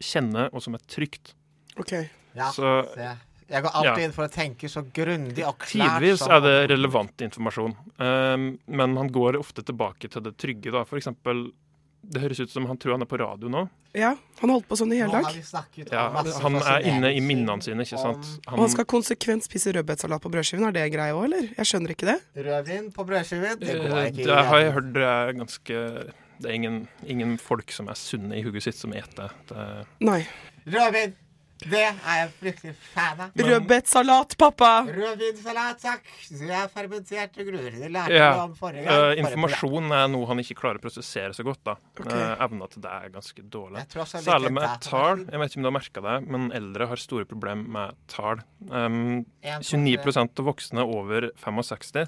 kjenner, 0.00 0.48
og 0.54 0.62
som 0.64 0.76
er 0.78 0.84
trygt. 0.88 1.34
OK. 1.78 1.92
Ja, 2.38 2.50
Så 2.54 2.84
se. 2.94 3.08
Jeg 3.48 3.64
går 3.64 3.72
alltid 3.74 4.02
Ja. 4.02 4.04
inn 4.06 4.12
for 4.12 4.26
å 4.26 4.30
tenke 4.32 4.68
så 4.68 4.82
grundig 4.92 5.44
og 5.48 5.56
klart. 5.58 6.00
Tidvis 6.02 6.20
er 6.28 6.40
det 6.44 6.56
relevant 6.70 7.16
informasjon, 7.24 7.74
um, 7.98 8.58
men 8.68 8.96
han 9.00 9.08
går 9.08 9.38
ofte 9.40 9.64
tilbake 9.64 10.10
til 10.12 10.20
det 10.22 10.36
trygge. 10.36 10.70
da. 10.70 10.84
For 10.84 10.98
eksempel, 11.00 11.50
det 12.02 12.20
høres 12.22 12.38
ut 12.40 12.50
som 12.52 12.66
han 12.70 12.78
tror 12.80 12.94
han 12.96 13.02
er 13.04 13.08
på 13.10 13.18
radio 13.20 13.48
nå. 13.52 13.64
Ja, 13.96 14.12
han 14.40 14.50
holdt 14.52 14.68
på 14.68 14.76
sånn 14.78 14.92
i 14.94 15.00
hele 15.00 15.10
dag. 15.20 15.34
Ja, 15.90 16.04
han 16.44 16.56
er 16.60 16.86
inne 16.86 17.10
i 17.16 17.20
minnene 17.24 17.60
sine, 17.64 17.82
ikke 17.84 17.98
sant. 18.00 18.24
sant. 18.24 18.46
Og 18.52 18.62
han 18.62 18.70
skal 18.72 18.86
konsekvent 18.88 19.44
spise 19.48 19.72
rødbetsalat 19.74 20.22
på 20.22 20.30
brødskiven. 20.32 20.66
Er 20.68 20.76
det 20.76 20.86
greia 20.94 21.16
òg, 21.16 21.24
eller? 21.28 21.48
Jeg 21.56 21.70
skjønner 21.72 21.94
ikke 21.96 22.08
det. 22.10 22.16
Rødvin 22.46 22.90
på 22.94 23.06
brødskiven, 23.08 23.58
det 23.60 23.76
går 23.80 23.96
Eh, 23.98 24.10
ikke. 24.12 24.24
det 24.30 24.40
har 24.52 24.58
jeg 24.62 24.72
hørt 24.78 24.92
det 24.94 25.02
er 25.04 25.32
ganske 25.42 25.78
Det 26.40 26.46
er 26.46 26.54
ingen, 26.54 26.88
ingen 27.02 27.36
folk 27.42 27.72
som 27.74 27.88
er 27.90 27.94
sunne 27.98 28.36
i 28.38 28.42
hugget 28.46 28.62
sitt, 28.62 28.76
som 28.78 28.92
eter 28.94 29.32
det. 29.48 29.86
Nei. 30.06 30.20
Rødvin, 30.70 31.16
det 31.66 31.80
er 31.82 31.96
jeg 32.20 32.28
fryktelig 32.38 32.74
fan 32.94 33.20
av. 33.24 33.30
Rødbetsalat, 33.34 34.36
pappa! 34.38 34.70
Rødvinsalat, 34.86 35.80
takk. 35.82 36.04
Det 36.30 36.50
er 36.54 36.68
fermenterte 36.72 37.44
gruer. 37.48 37.70
Det 37.80 37.90
lærte 37.90 38.14
Ja. 38.14 38.28
vi 38.34 38.40
om 38.44 38.54
forrige 38.54 38.84
gang. 38.84 38.92
Eh, 38.92 39.00
Forrige 39.00 39.18
informasjon 39.24 39.92
er 39.92 40.08
noe 40.08 40.26
han 40.30 40.38
ikke 40.38 40.54
klarer 40.60 40.78
å 40.78 40.84
prosessere 40.86 41.34
så 41.34 41.42
godt. 41.44 41.64
da. 41.64 41.74
Ok. 41.98 42.06
Eh, 42.12 42.36
evna 42.46 42.68
til 42.70 42.82
det 42.82 42.90
er 42.90 43.08
ganske 43.10 43.42
dårlig. 43.50 43.86
Særlig 43.88 44.52
med 44.52 44.62
data- 44.62 44.90
tall. 44.90 45.18
Jeg 45.26 45.40
vet 45.40 45.50
ikke 45.50 45.56
om 45.56 45.62
du 45.62 45.70
har 45.70 45.80
merka 45.80 46.00
det, 46.02 46.28
men 46.28 46.50
eldre 46.52 46.86
har 46.88 46.96
store 46.96 47.24
problemer 47.24 47.66
med 47.68 47.94
tall. 48.06 48.38
Um, 48.70 49.26
29 49.42 49.96
tre. 50.02 50.22
av 50.22 50.44
voksne 50.46 50.80
over 50.86 51.30
65 51.36 52.06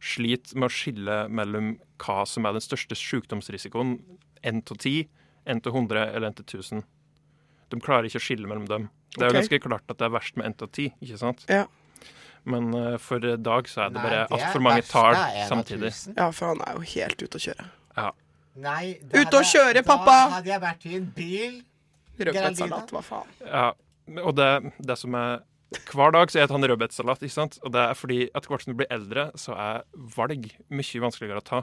sliter 0.00 0.54
med 0.56 0.68
å 0.70 0.72
skille 0.72 1.28
mellom 1.30 1.78
hva 1.98 2.26
som 2.26 2.44
er 2.46 2.52
den 2.52 2.60
største 2.60 2.94
sykdomsrisikoen, 2.96 4.00
1 4.42 4.64
til 4.64 4.76
10, 4.76 5.08
1 5.46 5.62
til 5.62 5.72
100 5.72 6.14
eller 6.14 6.28
1 6.28 6.36
til 6.36 6.44
1000. 6.60 6.84
De 7.72 7.80
klarer 7.82 8.08
ikke 8.08 8.20
å 8.20 8.26
skille 8.26 8.48
mellom 8.50 8.68
dem. 8.70 8.88
Det 9.16 9.24
er 9.24 9.32
jo 9.32 9.38
ganske 9.40 9.60
klart 9.64 9.90
at 9.90 9.98
det 9.98 10.06
er 10.06 10.14
verst 10.14 10.36
med 10.38 10.46
1 10.52 10.58
til 10.60 10.68
10, 10.68 10.94
ikke 11.06 11.18
sant? 11.20 11.46
Ja. 11.50 11.64
Men 12.46 12.68
uh, 12.76 12.94
for 13.02 13.18
Dag 13.18 13.66
så 13.70 13.86
er 13.86 13.94
det 13.94 13.98
Nei, 13.98 14.04
bare 14.06 14.20
altfor 14.30 14.62
mange 14.62 14.84
tall 14.86 15.16
samtidig. 15.50 15.90
Ja, 16.14 16.28
for 16.30 16.52
han 16.52 16.62
er 16.62 16.76
jo 16.78 16.84
helt 16.92 17.24
ute 17.24 17.40
å 17.40 17.42
kjøre. 17.48 17.66
Nei, 18.56 18.96
Ut 19.02 19.18
og 19.18 19.24
hadde- 19.26 19.48
kjøre, 19.50 19.82
pappa! 19.84 20.12
Da 20.14 20.36
hadde 20.38 20.48
jeg 20.52 20.62
vært 20.62 20.86
i 20.88 20.94
en 20.96 21.08
bil. 21.16 21.58
Rødbetsalat, 22.16 22.92
hva 22.94 23.02
faen. 23.04 23.34
Ja, 23.44 23.66
og 24.22 24.36
det, 24.38 24.48
det 24.80 24.96
som 24.96 25.16
er 25.18 25.42
Hver 25.90 26.12
dag 26.14 26.30
så 26.30 26.38
spiser 26.38 26.54
han 26.54 26.64
rødbetsalat, 26.70 27.24
ikke 27.26 27.34
sant? 27.34 27.58
Og 27.66 27.72
det 27.74 27.82
er 27.82 27.98
fordi 27.98 28.20
etter 28.30 28.48
hvert 28.52 28.62
som 28.62 28.72
du 28.72 28.78
blir 28.78 28.88
eldre, 28.94 29.26
så 29.36 29.56
er 29.58 29.82
valg 30.14 30.46
mye 30.70 31.02
vanskeligere 31.02 31.42
å 31.42 31.44
ta. 31.44 31.60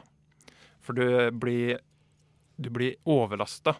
For 0.84 0.94
du 0.94 1.32
blir, 1.40 1.80
du 2.60 2.70
blir 2.70 3.00
overlasta 3.08 3.78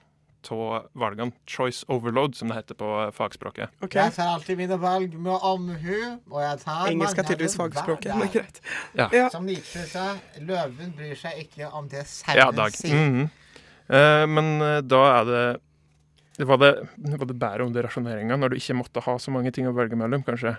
av 0.52 0.88
valgene. 1.00 1.32
Choice 1.48 1.86
overload, 1.88 2.36
som 2.36 2.48
det 2.52 2.58
heter 2.60 2.76
på 2.80 2.90
fagspråket. 3.16 3.70
Okay. 3.82 4.02
Jeg 4.04 4.16
tar 4.18 4.32
alltid 4.34 4.58
mine 4.58 4.78
valg 4.82 5.14
med 5.16 5.38
omhu, 5.42 5.96
og 6.32 6.42
jeg 6.44 6.60
tar 6.66 6.90
Engelsk 6.92 7.18
er 7.22 7.30
tydeligvis 7.30 7.56
fagspråket, 7.60 8.16
men 8.20 8.32
greit. 8.34 8.60
Ja. 8.98 9.10
Ja. 9.14 9.30
Som 9.34 9.46
Nietzsche 9.48 9.86
sa, 9.90 10.14
løven 10.40 10.94
bryr 10.98 11.16
seg 11.20 11.46
ikke 11.46 11.72
om 11.72 11.88
det 11.92 12.04
Ja, 12.04 12.10
sauen 12.10 12.56
Dag. 12.56 12.76
sier. 12.78 12.96
Mhm. 12.96 13.30
Eh, 13.94 14.26
men 14.32 14.62
eh, 14.62 14.82
da 14.82 15.04
er 15.20 15.26
det 15.30 15.46
det 16.38 16.46
var, 16.50 16.58
det, 16.58 16.72
var 16.98 17.28
det 17.30 17.36
bedre 17.38 17.66
under 17.68 17.84
rasjoneringa, 17.86 18.36
når 18.42 18.50
du 18.50 18.56
ikke 18.58 18.74
måtte 18.80 19.04
ha 19.06 19.18
så 19.22 19.30
mange 19.30 19.52
ting 19.54 19.68
å 19.70 19.74
velge 19.76 19.96
mellom, 20.00 20.24
kanskje? 20.26 20.56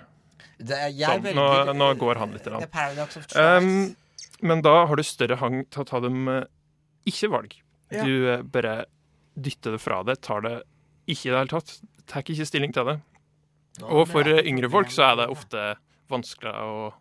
Det, 0.58 0.76
jeg 0.94 1.08
Sånn, 1.08 1.34
nå, 1.34 1.46
velger- 1.50 1.74
nå 1.74 1.88
går 1.98 2.20
han 2.20 2.34
litt. 2.36 2.46
Um, 3.34 3.96
men 4.40 4.62
da 4.62 4.84
har 4.86 4.96
du 4.96 5.02
større 5.02 5.38
hang 5.40 5.64
til 5.66 5.82
å 5.82 5.86
ta 5.88 6.00
dem 6.04 6.28
eh, 6.30 6.44
ikke 7.10 7.30
valg. 7.32 7.56
Ja. 7.90 8.04
Du 8.06 8.28
eh, 8.30 8.42
bare 8.42 8.84
dytter 9.34 9.76
det 9.76 9.82
fra 9.82 10.02
deg, 10.06 10.20
tar 10.24 10.44
det 10.44 10.54
ikke 11.10 11.28
i 11.28 11.32
det 11.32 11.38
hele 11.38 11.52
tatt. 11.52 11.78
Tar 12.10 12.24
ikke 12.24 12.46
stilling 12.48 12.74
til 12.76 12.88
det. 12.88 12.98
Og 13.82 14.06
for 14.10 14.28
eh, 14.30 14.44
yngre 14.46 14.70
folk 14.70 14.92
så 14.94 15.10
er 15.10 15.22
det 15.22 15.30
ofte 15.32 15.64
vanskelig 16.12 16.52
å 16.52 16.92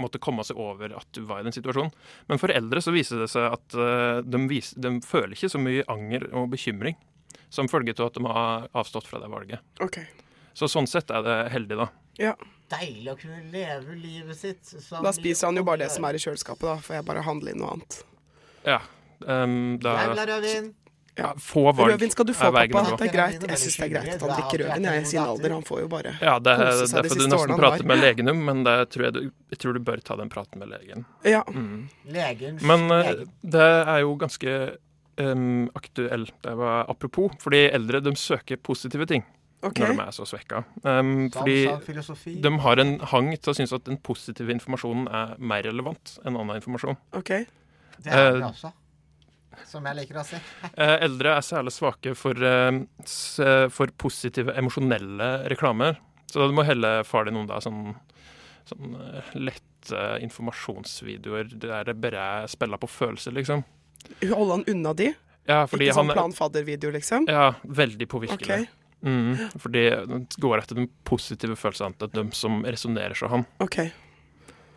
måtte 0.00 0.20
komme 0.20 0.44
seg 0.44 0.58
over 0.60 0.92
at 0.96 1.08
du 1.16 1.22
var 1.28 1.40
i 1.40 1.46
den 1.46 1.54
situasjonen. 1.56 1.92
Men 2.28 2.40
for 2.40 2.52
eldre 2.52 2.82
så 2.84 2.92
viser 2.94 3.22
det 3.22 3.30
seg 3.32 3.48
at 3.48 3.76
eh, 3.80 4.22
de, 4.24 4.42
viser, 4.50 4.80
de 4.84 4.96
føler 5.04 5.36
ikke 5.36 5.52
så 5.52 5.60
mye 5.60 5.86
anger 5.92 6.28
og 6.36 6.50
bekymring 6.52 6.98
som 7.52 7.68
følge 7.70 7.94
av 7.98 8.10
at 8.10 8.18
de 8.18 8.26
har 8.26 8.68
avstått 8.76 9.08
fra 9.08 9.20
det 9.22 9.30
valget. 9.32 9.62
OK. 9.84 10.00
Så 10.56 10.68
sånn 10.72 10.88
sett 10.88 11.12
er 11.12 11.24
det 11.24 11.38
heldig, 11.52 11.80
da. 11.84 11.88
Ja. 12.20 12.34
Deilig 12.66 13.12
å 13.12 13.18
kunne 13.20 13.44
leve 13.52 13.94
livet 13.94 14.34
sitt. 14.34 14.72
Da 14.90 15.12
spiser 15.14 15.52
han 15.52 15.60
jo 15.60 15.62
bare 15.68 15.84
det 15.84 15.90
som 15.94 16.02
er 16.08 16.16
i 16.18 16.20
kjøleskapet, 16.22 16.64
da. 16.66 16.74
Får 16.82 16.96
jeg 16.98 17.06
bare 17.06 17.22
handle 17.22 17.52
inn 17.52 17.60
noe 17.62 17.76
annet. 17.76 17.98
Ja. 18.66 18.80
Um, 19.20 19.76
da, 19.80 19.92
Jeg 20.00 20.10
vil 20.10 20.20
ha 20.20 20.26
rødvin. 20.32 20.66
Ja, 21.16 21.30
få 21.40 21.62
valg 21.72 21.94
Rødvin 21.94 22.12
skal 22.12 22.26
du 22.28 22.32
få, 22.36 22.50
pappa. 22.52 22.82
Det 23.00 23.06
er 23.08 23.12
greit. 23.14 23.44
Jeg 23.48 23.60
syns 23.62 23.76
det 23.80 23.84
er 23.86 23.92
greit 23.94 24.10
at 24.14 24.24
han 24.24 24.32
drikker 24.34 24.62
rødvin. 24.64 24.88
Jeg 24.88 25.00
er 25.00 25.04
i 25.04 25.10
sin 25.10 25.20
alder. 25.22 25.54
Han 25.56 25.64
får 25.64 25.80
jo 25.80 25.92
bare 25.92 26.16
Ja, 26.20 26.34
det 26.38 26.52
er 26.52 26.60
kose 26.62 26.88
seg 26.90 26.90
de 26.90 26.96
derfor 26.96 27.08
du 27.08 27.22
siste 27.22 27.30
nesten 27.32 27.38
årene 27.38 27.60
prater 27.62 27.88
med 27.90 28.02
legen 28.02 28.32
om, 28.32 28.42
men 28.48 28.64
det 28.66 28.74
tror 28.92 29.06
jeg, 29.08 29.14
du, 29.16 29.30
jeg 29.54 29.62
tror 29.62 29.78
du 29.78 29.84
bør 29.86 30.02
ta 30.04 30.18
den 30.20 30.32
praten 30.32 30.60
med 30.60 30.72
legen. 30.74 31.06
Ja. 31.24 31.40
Mm. 31.48 31.86
Legen. 32.16 32.60
Men 32.68 32.84
eh, 32.98 33.14
det 33.56 33.70
er 33.78 34.02
jo 34.04 34.12
ganske 34.20 34.58
um, 35.16 35.70
aktuell. 35.80 36.28
Det 36.44 36.54
var 36.60 36.92
apropos, 36.92 37.32
fordi 37.40 37.64
eldre 37.70 38.02
de 38.04 38.16
søker 38.20 38.60
positive 38.60 39.08
ting 39.08 39.24
Okay. 39.64 39.86
når 39.88 39.96
de 39.96 40.04
er 40.04 40.14
så 40.14 40.26
svekka. 40.28 40.58
Um, 40.84 41.30
fordi 41.32 42.34
de 42.44 42.50
har 42.62 42.80
en 42.82 42.98
hang 43.10 43.30
til 43.34 43.50
å 43.50 43.54
synes 43.56 43.72
at 43.74 43.86
den 43.88 43.96
positive 44.04 44.52
informasjonen 44.52 45.08
er 45.08 45.32
mer 45.40 45.64
relevant 45.66 46.18
enn 46.22 46.36
annen 46.36 46.60
informasjon. 46.60 46.98
ok. 47.16 47.32
Det 47.96 48.12
er 48.12 48.34
det 48.36 48.42
eh, 48.42 48.50
også. 48.50 48.70
Som 49.64 49.86
jeg 49.88 49.98
liker 50.00 50.20
å 50.20 50.24
si. 50.26 50.40
Eh, 50.76 50.96
eldre 51.06 51.36
er 51.38 51.44
særlig 51.46 51.72
svake 51.72 52.12
for, 52.18 52.36
eh, 52.36 52.80
eh, 53.44 53.66
for 53.72 53.92
positive 53.98 54.52
emosjonelle 54.58 55.30
reklamer. 55.52 55.96
Så 56.30 56.48
du 56.48 56.54
må 56.56 56.64
helle 56.66 57.00
far 57.08 57.24
din 57.28 57.38
om 57.40 57.46
da 57.48 57.60
sånn, 57.62 57.94
sånn 58.68 58.96
lette 59.38 60.00
informasjonsvideoer 60.26 61.54
der 61.62 61.86
det 61.86 61.94
bare 62.02 62.24
er 62.42 62.50
spiller 62.50 62.80
på 62.82 62.90
følelser, 62.90 63.32
liksom. 63.36 63.62
Holde 64.26 64.58
han 64.58 64.66
unna 64.74 64.92
de? 64.98 65.12
Ja, 65.46 65.62
fordi 65.70 65.86
Ikke 65.86 66.00
sånn 66.00 66.10
planfaddervideo, 66.10 66.90
er 66.90 66.98
liksom? 66.98 67.28
ja, 67.30 67.52
veldig 67.62 68.08
påvirkelig. 68.10 68.66
Okay. 68.66 68.66
Mm, 69.06 69.36
fordi 69.62 69.84
det 70.10 70.40
går 70.42 70.58
etter 70.58 70.80
den 70.80 70.88
positive 71.06 71.54
følelsene 71.58 71.94
til 72.00 72.10
dem 72.16 72.32
som 72.34 72.64
resonnerer 72.66 73.14
som 73.14 73.30
han. 73.30 73.46
ok. 73.62 73.78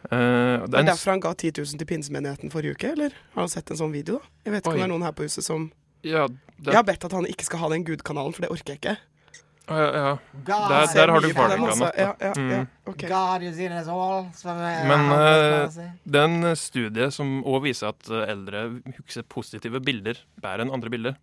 Eh, 0.10 0.18
Det 0.18 0.72
det 0.72 0.78
er 0.78 0.80
en, 0.80 0.86
derfor 0.94 1.12
han 1.12 1.20
ga 1.20 1.34
10 1.34 1.52
000 1.60 1.78
til 1.82 1.86
pinsemenigheten 1.90 2.52
forrige 2.54 2.78
uke, 2.78 2.92
eller? 2.96 3.12
Har 3.36 3.42
han 3.44 3.50
sett 3.52 3.70
en 3.72 3.78
sånn 3.78 3.92
video, 3.92 4.20
da? 4.20 4.34
Jeg 4.46 4.54
vet 4.54 4.64
ikke 4.64 4.72
Oi. 4.72 4.74
om 4.74 4.80
det 4.80 4.88
er 4.88 4.94
noen 4.94 5.04
her 5.10 5.12
på 5.18 5.24
huset 5.28 5.44
som 5.46 5.72
ja, 6.04 6.28
Jeg 6.64 6.74
har 6.74 6.84
bedt 6.88 7.04
at 7.06 7.12
han 7.12 7.26
ikke 7.28 7.44
skal 7.44 7.60
ha 7.60 7.70
den 7.70 7.84
gudkanalen, 7.84 8.34
for 8.34 8.42
det 8.46 8.52
orker 8.52 8.74
jeg 8.74 8.80
ikke. 8.80 8.98
ja, 9.70 9.76
ja. 9.78 10.18
Der- 10.48 10.88
der 10.94 11.12
har 11.12 11.20
du 11.22 11.32
da. 11.34 11.92
Ja, 11.98 12.14
ja, 12.22 12.34
ja. 12.34 12.34
Mm. 12.64 12.68
OK. 12.88 13.04
God 13.08 13.44
is 13.44 13.58
in 13.60 13.72
us 13.72 13.88
all. 13.88 14.30
Som 14.34 14.58
jeg 14.58 14.88
Men, 14.88 15.12
uh, 15.12 15.84
eh. 15.84 15.92
Det 16.06 16.16
er 16.16 16.26
en 16.26 16.56
studie 16.56 17.12
som 17.12 17.44
òg 17.44 17.62
viser 17.64 17.90
at 17.90 18.10
eh, 18.10 18.32
eldre 18.32 18.82
husker 18.98 19.22
positive 19.24 19.80
bilder 19.80 20.16
bedre 20.42 20.62
enn 20.66 20.72
andre 20.74 20.90
bilder. 20.90 21.16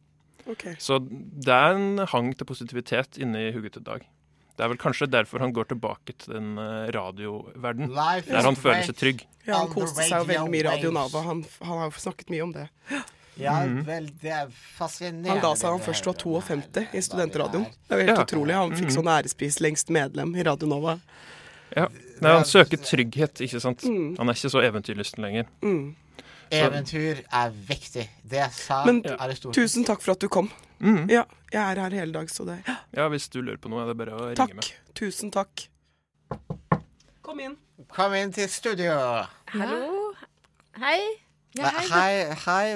Okay. 0.47 0.77
Så 0.79 1.01
det 1.09 1.49
er 1.53 1.75
en 1.75 1.99
hang 2.07 2.37
til 2.37 2.47
positivitet 2.47 3.19
inne 3.19 3.49
i 3.49 3.53
hugget 3.53 3.73
til 3.73 3.83
Dag. 3.83 4.07
Det 4.57 4.65
er 4.65 4.69
vel 4.73 4.79
kanskje 4.81 5.07
derfor 5.13 5.39
han 5.45 5.53
går 5.53 5.69
tilbake 5.69 6.15
til 6.19 6.33
den 6.35 6.55
radioverdenen, 6.95 7.93
radioverden, 7.93 8.31
der 8.31 8.43
han 8.43 8.57
føler 8.57 8.87
seg 8.89 8.97
trygg. 8.97 9.27
Ja, 9.47 9.59
han 9.61 9.69
koste 9.69 10.03
seg 10.03 10.23
jo 10.23 10.25
veldig 10.31 10.51
mye 10.51 10.61
i 10.61 10.67
Radio. 10.67 10.91
Nava. 10.97 11.23
Han, 11.27 11.45
han 11.63 11.79
har 11.83 11.91
jo 11.91 12.01
snakket 12.01 12.31
mye 12.33 12.43
om 12.43 12.53
det. 12.57 12.69
Ja, 13.37 13.53
Mhm. 13.67 13.83
vel, 13.85 14.07
det 14.23 14.31
er 14.33 14.47
fascinerende. 14.79 15.29
Han 15.29 15.41
ga 15.41 15.51
seg 15.55 15.69
han 15.71 15.81
først 15.85 16.07
var 16.07 16.15
52 16.15 16.87
i 16.95 17.03
studentradioen. 17.05 17.65
det 17.65 17.69
er. 17.69 17.77
Det 17.89 17.93
er 17.93 18.01
jo 18.01 18.07
helt 18.07 18.19
Ja. 18.19 18.25
utrolig. 18.25 18.55
Han 18.55 18.71
fikk 18.73 18.89
Mhm. 18.89 18.97
sånn 18.97 19.13
ærespris 19.13 19.61
lengst 19.61 19.91
medlem 19.91 20.35
i 20.37 20.43
Radio 20.43 20.67
Nova. 20.69 20.99
Ja. 21.77 21.89
Nei, 22.23 22.31
han 22.33 22.45
søker 22.45 22.79
trygghet, 22.81 23.35
ikke 23.45 23.61
sant. 23.61 23.83
Mm. 23.85 24.17
Han 24.17 24.29
er 24.29 24.33
ikke 24.33 24.49
så 24.51 24.63
eventyrlysten 24.65 25.21
lenger. 25.21 25.45
Mm. 25.61 25.95
Eventyr 26.51 27.25
er 27.33 27.51
viktig. 27.51 28.09
Det 28.25 28.53
sa 28.53 28.85
Men 28.87 29.03
Aristoteles. 29.19 29.57
tusen 29.57 29.85
takk 29.85 30.01
for 30.03 30.13
at 30.13 30.21
du 30.21 30.29
kom. 30.29 30.51
Mm. 30.81 31.09
Ja, 31.11 31.25
jeg 31.53 31.63
er 31.63 31.81
her 31.81 31.91
hele 31.91 32.13
dag, 32.13 32.29
så 32.29 32.45
det 32.47 32.59
Ja, 32.95 33.09
hvis 33.09 33.29
du 33.33 33.41
lurer 33.43 33.57
på 33.59 33.69
noe, 33.73 33.83
er 33.83 33.87
det 33.95 33.97
bare 33.97 34.13
å 34.17 34.27
ringe 34.29 34.37
Takk. 34.37 34.55
meg. 34.55 34.73
Tusen 34.95 35.31
takk. 35.33 35.69
Kom 37.23 37.41
inn. 37.41 37.57
Kom 37.93 38.15
inn 38.15 38.33
til 38.33 38.49
studio. 38.49 38.95
Hallo. 39.55 40.13
Hei. 40.79 41.01
Ja, 41.57 41.71
hei. 41.73 41.87
Hei, 41.89 42.35
hei. 42.45 42.67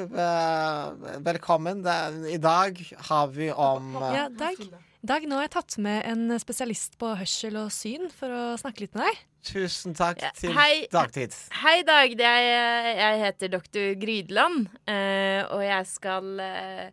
velkommen. 1.21 1.83
I 2.31 2.39
dag 2.41 2.79
har 3.11 3.27
vi 3.29 3.51
om 3.53 3.93
Ja, 4.01 4.29
Dag. 4.29 4.57
Dag, 5.05 5.23
nå 5.29 5.37
har 5.39 5.47
jeg 5.47 5.53
tatt 5.55 5.79
med 5.81 6.05
en 6.05 6.39
spesialist 6.41 6.99
på 7.01 7.15
hørsel 7.17 7.57
og 7.57 7.71
syn 7.73 8.11
for 8.13 8.29
å 8.29 8.43
snakke 8.61 8.81
litt 8.85 8.95
med 8.95 9.07
deg. 9.09 9.21
Tusen 9.41 9.95
takk 9.97 10.21
til 10.37 10.53
hei. 10.53 10.87
dagtid. 10.93 11.33
Hei, 11.63 11.79
Dag. 11.89 12.13
Er, 12.21 12.89
jeg 12.99 13.21
heter 13.23 13.49
doktor 13.55 13.95
Grydeland, 14.03 14.67
eh, 14.85 15.41
og 15.49 15.63
jeg 15.65 15.87
skal 15.89 16.43
eh, 16.45 16.91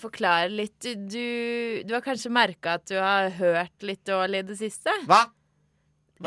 forklare 0.00 0.50
litt. 0.50 0.78
Du, 0.82 1.82
du 1.86 1.94
har 1.94 2.02
kanskje 2.02 2.32
merka 2.34 2.74
at 2.80 2.86
du 2.90 2.96
har 2.98 3.30
hørt 3.38 3.86
litt 3.86 4.02
dårlig 4.10 4.42
i 4.42 4.48
det 4.50 4.58
siste? 4.58 4.90
Hva? 5.06 5.22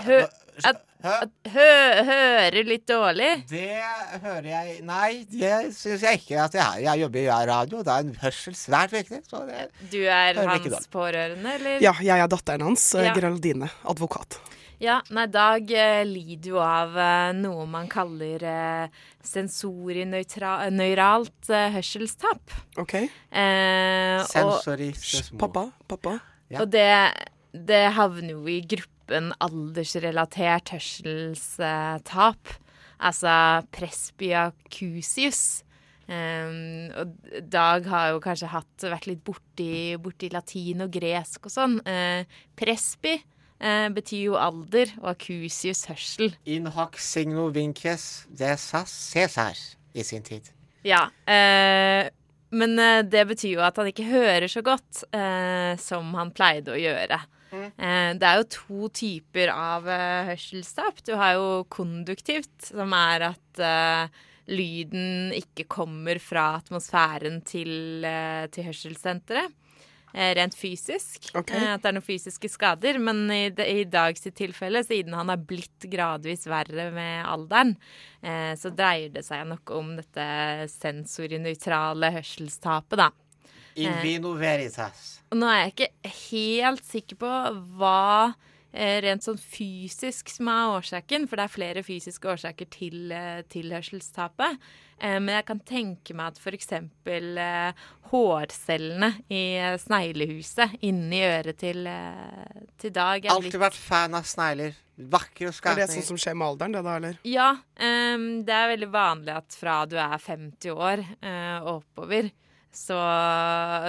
Hø- 0.08 0.23
at- 0.65 0.83
At 1.07 1.29
hø, 1.53 1.67
hører 2.07 2.63
litt 2.65 2.87
dårlig? 2.89 3.43
Det 3.47 3.77
hører 4.23 4.43
jeg 4.49 4.79
Nei, 4.83 5.25
det 5.29 5.73
syns 5.77 6.01
jeg 6.01 6.17
ikke 6.23 6.39
at 6.43 6.53
jeg 6.57 6.65
er. 6.65 6.79
Jeg 6.87 6.99
jobber 7.03 7.19
i 7.19 7.27
radio, 7.47 7.83
da 7.85 7.97
er 7.99 8.03
en 8.07 8.15
hørsel 8.23 8.53
svært 8.57 8.91
viktig. 8.91 9.21
Så 9.29 9.43
det 9.47 9.69
Du 9.91 10.01
er 10.03 10.33
hans 10.47 10.87
pårørende, 10.91 11.53
eller? 11.59 11.79
Ja, 11.85 11.93
jeg 12.01 12.19
er 12.19 12.27
datteren 12.27 12.61
hans, 12.65 12.95
eh, 12.95 13.03
Ja. 13.05 13.13
Geraldine, 13.13 13.69
advokat. 13.85 14.39
Ja, 14.79 15.01
nei, 15.09 15.25
Dag 15.27 15.71
eh, 15.71 16.03
lider 16.05 16.49
jo 16.49 16.59
av 16.61 16.95
eh, 16.97 17.31
noe 17.33 17.65
man 17.65 17.87
kaller 17.87 18.43
eh, 18.43 18.87
sensorinøyralt 19.23 21.49
eh, 21.49 21.69
hørselstap. 21.73 22.41
OK? 22.81 22.93
Eh, 23.31 24.25
og, 24.43 24.61
Pappa, 25.39 25.69
pappa. 25.87 26.19
Ja. 26.49 26.61
og 26.63 26.69
det, 26.71 26.87
det 27.67 27.81
havner 27.97 28.29
jo 28.37 28.45
i 28.47 28.61
gruppen 29.07 29.31
aldersrelatert 29.39 30.73
hørselstap. 30.73 32.57
Altså 32.99 33.63
presbyacusius. 33.71 35.63
Um, 36.07 36.87
og 36.95 37.15
Dag 37.51 37.85
har 37.87 38.13
jo 38.13 38.19
kanskje 38.23 38.47
hatt, 38.47 38.83
vært 38.83 39.07
litt 39.07 39.23
borti, 39.23 39.97
borti 39.99 40.29
latin 40.31 40.85
og 40.85 40.91
gresk 40.91 41.47
og 41.47 41.51
sånn. 41.51 41.79
Uh, 41.83 42.23
presby 42.55 43.17
uh, 43.61 43.89
betyr 43.91 44.29
jo 44.31 44.37
alder, 44.39 44.93
og 45.01 45.11
acusius 45.15 45.85
hørsel. 45.87 46.31
In 46.45 46.67
hac 46.71 46.97
signo 46.99 47.49
vinces, 47.51 48.25
det 48.29 48.55
sa 48.59 48.85
Cæsar 48.87 49.59
i 49.93 50.03
sin 50.03 50.23
tid. 50.23 50.47
Ja. 50.87 51.09
Uh, 51.27 52.07
men 52.55 52.79
eh, 52.79 53.03
det 53.03 53.25
betyr 53.27 53.57
jo 53.57 53.63
at 53.65 53.75
han 53.75 53.89
ikke 53.89 54.05
hører 54.07 54.47
så 54.47 54.61
godt 54.63 55.01
eh, 55.11 55.73
som 55.83 56.13
han 56.15 56.31
pleide 56.31 56.71
å 56.71 56.79
gjøre. 56.79 57.19
Eh, 57.53 58.12
det 58.19 58.27
er 58.27 58.39
jo 58.41 58.47
to 58.53 58.89
typer 59.01 59.51
av 59.53 59.88
eh, 59.89 60.31
hørselstap. 60.31 61.03
Du 61.07 61.13
har 61.19 61.38
jo 61.38 61.62
konduktivt, 61.73 62.55
som 62.69 62.95
er 62.97 63.29
at 63.31 63.62
uh, 63.62 64.25
lyden 64.51 65.31
ikke 65.38 65.67
kommer 65.71 66.19
fra 66.23 66.49
atmosfæren 66.60 67.41
til, 67.47 68.03
uh, 68.05 68.45
til 68.51 68.67
hørselssenteret. 68.67 69.55
Rent 70.17 70.55
fysisk. 70.55 71.29
Ok. 71.36 71.51
Eh, 71.51 71.73
at 71.75 71.83
det 71.83 71.89
er 71.91 71.95
noen 71.97 72.05
fysiske 72.05 72.49
skader. 72.49 72.97
Men 73.03 73.27
i, 73.33 73.43
i 73.51 73.83
Dag 73.91 74.17
sitt 74.17 74.38
tilfelle, 74.39 74.81
siden 74.88 75.13
han 75.17 75.29
har 75.29 75.43
blitt 75.45 75.88
gradvis 75.91 76.47
verre 76.49 76.89
med 76.95 77.27
alderen, 77.27 77.75
eh, 78.21 78.53
så 78.57 78.71
dreier 78.73 79.12
det 79.13 79.25
seg 79.27 79.45
nok 79.49 79.73
om 79.77 79.95
dette 79.99 80.27
sensorinøytrale 80.73 82.12
hørselstapet, 82.17 83.03
da. 83.03 83.12
In 83.77 83.91
Eh. 83.93 84.01
vino 84.01 84.33
veritas. 84.33 85.21
Nå 85.31 85.45
er 85.51 85.63
jeg 85.67 85.73
ikke 85.75 86.13
helt 86.31 86.83
sikker 86.87 87.19
på 87.21 87.31
hva 87.77 88.33
eh, 88.73 88.99
rent 89.01 89.23
sånn 89.23 89.37
fysisk 89.39 90.29
som 90.29 90.49
er 90.51 90.73
årsaken, 90.77 91.27
for 91.29 91.37
det 91.39 91.45
er 91.47 91.53
flere 91.53 91.83
fysiske 91.85 92.27
årsaker 92.29 92.67
til, 92.73 93.11
eh, 93.11 93.41
til 93.49 93.71
hørselstapet. 93.73 94.57
Eh, 94.99 95.17
men 95.19 95.29
jeg 95.35 95.45
kan 95.47 95.59
tenke 95.65 96.13
meg 96.17 96.33
at 96.33 96.41
f.eks. 96.41 96.67
Hårcellene 98.11 99.09
i 99.33 99.41
eh, 99.59 99.75
sneglehuset 99.81 100.77
inni 100.87 101.19
øret 101.27 101.57
til, 101.59 101.87
til 102.79 102.93
Dag 102.95 103.25
er 103.25 103.33
Alltid 103.33 103.59
vært 103.61 103.77
fan 103.79 104.15
av 104.17 104.27
snegler. 104.29 104.75
Vakre 104.97 105.45
Er 105.45 105.51
det 105.51 105.57
skapninger. 105.59 105.91
sånn 105.93 106.07
som 106.13 106.17
skjer 106.21 106.37
med 106.39 106.47
alderen, 106.47 106.73
det 106.73 106.83
da, 106.87 106.95
eller? 106.97 107.17
Ja, 107.29 107.49
ehm, 107.77 108.43
det 108.47 108.53
er 108.55 108.71
veldig 108.71 108.89
vanlig 108.93 109.35
at 109.35 109.53
fra 109.59 109.75
du 109.85 109.93
er 110.01 110.15
50 110.17 110.71
år 110.73 111.03
eh, 111.21 111.57
og 111.61 111.83
oppover, 111.83 112.31
så, 112.71 112.97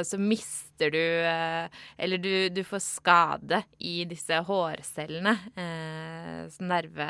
så 0.05 0.19
mister 0.21 0.93
du 0.95 1.01
eh, 1.01 1.67
Eller 1.99 2.21
du, 2.23 2.31
du 2.55 2.63
får 2.65 2.83
skade 2.85 3.63
i 3.79 4.05
disse 4.09 4.39
hårcellene. 4.49 5.35
Eh, 5.59 6.43
så 6.55 6.69
nerve, 6.69 7.09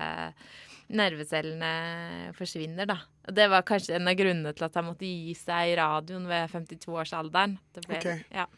nervecellene 0.89 2.33
forsvinner, 2.39 2.89
da. 2.89 3.01
Og 3.29 3.37
det 3.37 3.51
var 3.53 3.67
kanskje 3.69 3.99
en 3.99 4.09
av 4.09 4.17
grunnene 4.19 4.55
til 4.57 4.69
at 4.69 4.81
han 4.81 4.89
måtte 4.89 5.09
gi 5.09 5.37
seg 5.37 5.75
i 5.75 5.77
radioen 5.79 6.25
ved 6.31 6.55
52-årsalderen. 6.55 7.59
Okay. 7.85 8.01
Ok. 8.01 8.33
Ja. 8.33 8.49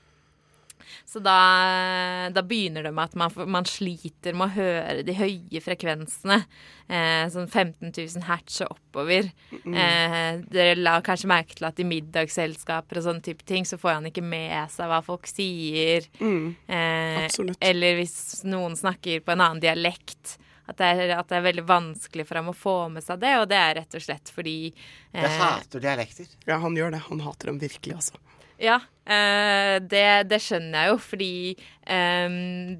Så 1.08 1.22
da, 1.24 1.36
da 2.32 2.42
begynner 2.46 2.86
det 2.86 2.92
med 2.96 3.10
at 3.10 3.16
man, 3.18 3.34
man 3.50 3.68
sliter 3.68 4.36
med 4.36 4.48
å 4.48 4.54
høre 4.58 5.06
de 5.06 5.16
høye 5.16 5.62
frekvensene. 5.64 6.40
Eh, 6.90 7.24
sånn 7.30 7.46
15 7.46 7.92
000 7.92 8.26
hertz 8.26 8.60
og 8.64 8.74
oppover. 8.74 9.28
Mm. 9.62 9.74
Eh, 9.78 10.28
dere 10.50 10.78
la 10.80 10.96
kanskje 11.06 11.30
merke 11.30 11.54
til 11.58 11.68
at 11.68 11.78
i 11.78 11.86
middagsselskaper 11.86 12.98
og 12.98 13.06
sånne 13.06 13.24
type 13.26 13.46
ting, 13.46 13.68
så 13.68 13.78
får 13.78 13.98
han 13.98 14.10
ikke 14.10 14.24
med 14.26 14.72
seg 14.74 14.90
hva 14.90 14.98
folk 15.06 15.30
sier. 15.30 16.08
Mm. 16.18 16.54
Eh, 16.66 17.26
eller 17.70 18.00
hvis 18.00 18.42
noen 18.48 18.74
snakker 18.78 19.22
på 19.22 19.36
en 19.36 19.44
annen 19.44 19.62
dialekt. 19.62 20.38
At 20.70 20.78
det, 20.78 20.86
er, 20.86 21.12
at 21.18 21.30
det 21.30 21.38
er 21.40 21.46
veldig 21.48 21.64
vanskelig 21.66 22.26
for 22.28 22.38
ham 22.38 22.52
å 22.52 22.54
få 22.54 22.74
med 22.94 23.02
seg 23.02 23.18
det, 23.24 23.32
og 23.40 23.48
det 23.50 23.58
er 23.58 23.72
rett 23.80 23.94
og 23.98 24.04
slett 24.04 24.30
fordi 24.30 24.58
Jeg 24.70 25.24
eh, 25.26 25.38
hater 25.40 25.82
dialekter. 25.82 26.28
Ja, 26.46 26.60
han 26.62 26.78
gjør 26.78 26.94
det. 26.94 27.00
Han 27.08 27.22
hater 27.24 27.50
dem 27.50 27.58
virkelig, 27.58 27.96
altså. 27.98 28.20
Ja, 28.60 28.76
det, 29.10 30.04
det 30.30 30.38
skjønner 30.42 30.84
jeg 30.84 30.92
jo, 30.92 30.98
fordi 31.02 31.32
eh, 31.86 32.26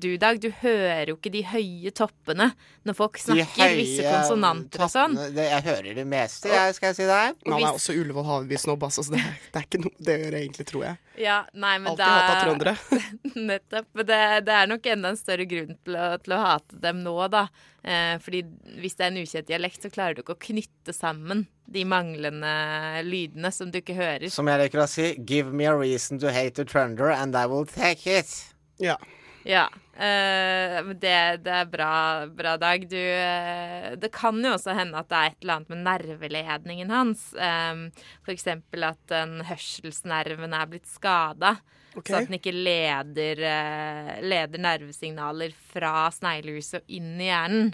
du, 0.01 0.09
Dag, 0.21 0.41
du 0.43 0.51
hører 0.63 1.13
jo 1.13 1.17
ikke 1.19 1.33
de 1.33 1.43
høye 1.51 1.93
toppene 1.97 2.51
når 2.89 2.97
folk 2.97 3.21
snakker 3.21 3.75
visse 3.79 4.05
konsonanter 4.07 4.85
og 4.87 4.93
sånn. 4.93 5.17
det, 5.37 5.47
Jeg 5.51 5.67
hører 5.69 5.99
det 6.01 6.07
meste, 6.09 6.51
jeg, 6.53 6.77
skal 6.77 6.93
jeg 6.93 7.01
si 7.01 7.09
deg. 7.09 7.37
Men 7.45 7.57
han 7.59 7.69
er 7.69 7.79
også 7.79 7.97
Ullevål 7.97 8.29
Haveby-snobb, 8.29 8.87
altså, 8.89 9.05
så 9.07 9.17
det, 9.17 9.25
det 9.51 9.63
er 9.63 9.67
ikke 9.69 9.83
noe 9.85 10.07
det 10.11 10.19
gjør 10.21 10.37
jeg 10.37 10.47
egentlig, 10.49 10.69
tror 10.71 10.87
jeg. 10.89 11.01
Ja, 11.21 11.41
nei, 11.53 11.75
men 11.83 11.91
Alltid 11.93 12.07
hata 12.07 12.37
trøndere. 12.45 12.77
Nettopp. 13.51 13.89
Men 13.99 14.07
det, 14.09 14.21
det 14.47 14.55
er 14.57 14.71
nok 14.71 14.87
enda 14.95 15.11
en 15.13 15.19
større 15.21 15.45
grunn 15.49 15.75
til 15.85 15.99
å, 16.01 16.07
til 16.23 16.37
å 16.37 16.41
hate 16.41 16.81
dem 16.81 17.03
nå, 17.05 17.17
da. 17.33 17.47
Eh, 17.85 18.17
fordi 18.25 18.43
hvis 18.81 18.97
det 18.97 19.07
er 19.07 19.13
en 19.13 19.21
ukjent 19.21 19.51
dialekt, 19.51 19.85
så 19.85 19.93
klarer 19.93 20.17
du 20.17 20.23
ikke 20.25 20.37
å 20.37 20.45
knytte 20.49 20.95
sammen 20.97 21.45
de 21.71 21.85
manglende 21.89 22.55
lydene 23.07 23.53
som 23.55 23.71
du 23.71 23.79
ikke 23.81 23.99
hører. 23.99 24.29
Som 24.33 24.49
jeg 24.51 24.65
liker 24.65 24.83
å 24.85 24.89
si, 24.91 25.13
give 25.29 25.53
me 25.53 25.69
a 25.69 25.77
reason 25.77 26.19
to 26.21 26.33
hate 26.33 26.61
a 26.63 26.67
trønder, 26.69 27.13
and 27.15 27.37
I 27.37 27.47
will 27.51 27.69
take 27.69 28.09
it. 28.11 28.33
Ja. 28.81 28.99
Ja. 29.47 29.69
Uh, 30.01 30.93
det, 30.97 31.16
det 31.45 31.53
er 31.53 31.66
bra, 31.69 31.93
bra 32.33 32.55
Dag. 32.61 32.87
Du 32.88 32.97
uh, 32.97 33.90
Det 34.01 34.09
kan 34.14 34.38
jo 34.45 34.55
også 34.57 34.77
hende 34.77 35.01
at 35.01 35.11
det 35.11 35.19
er 35.19 35.33
et 35.33 35.43
eller 35.43 35.59
annet 35.59 35.75
med 35.75 35.85
nerveledningen 35.88 36.95
hans. 36.95 37.27
Um, 37.37 37.87
for 38.25 38.35
eksempel 38.35 38.88
at 38.88 39.01
den 39.12 39.40
hørselsnerven 39.49 40.57
er 40.57 40.73
blitt 40.73 40.88
skada. 40.88 41.59
Okay. 41.90 42.12
Så 42.12 42.19
at 42.21 42.31
den 42.31 42.38
ikke 42.38 42.55
leder, 42.55 43.45
uh, 43.45 44.16
leder 44.25 44.64
nervesignaler 44.64 45.57
fra 45.73 46.09
sneglehuset 46.14 46.83
og 46.83 46.99
inn 47.01 47.14
i 47.21 47.31
hjernen. 47.33 47.73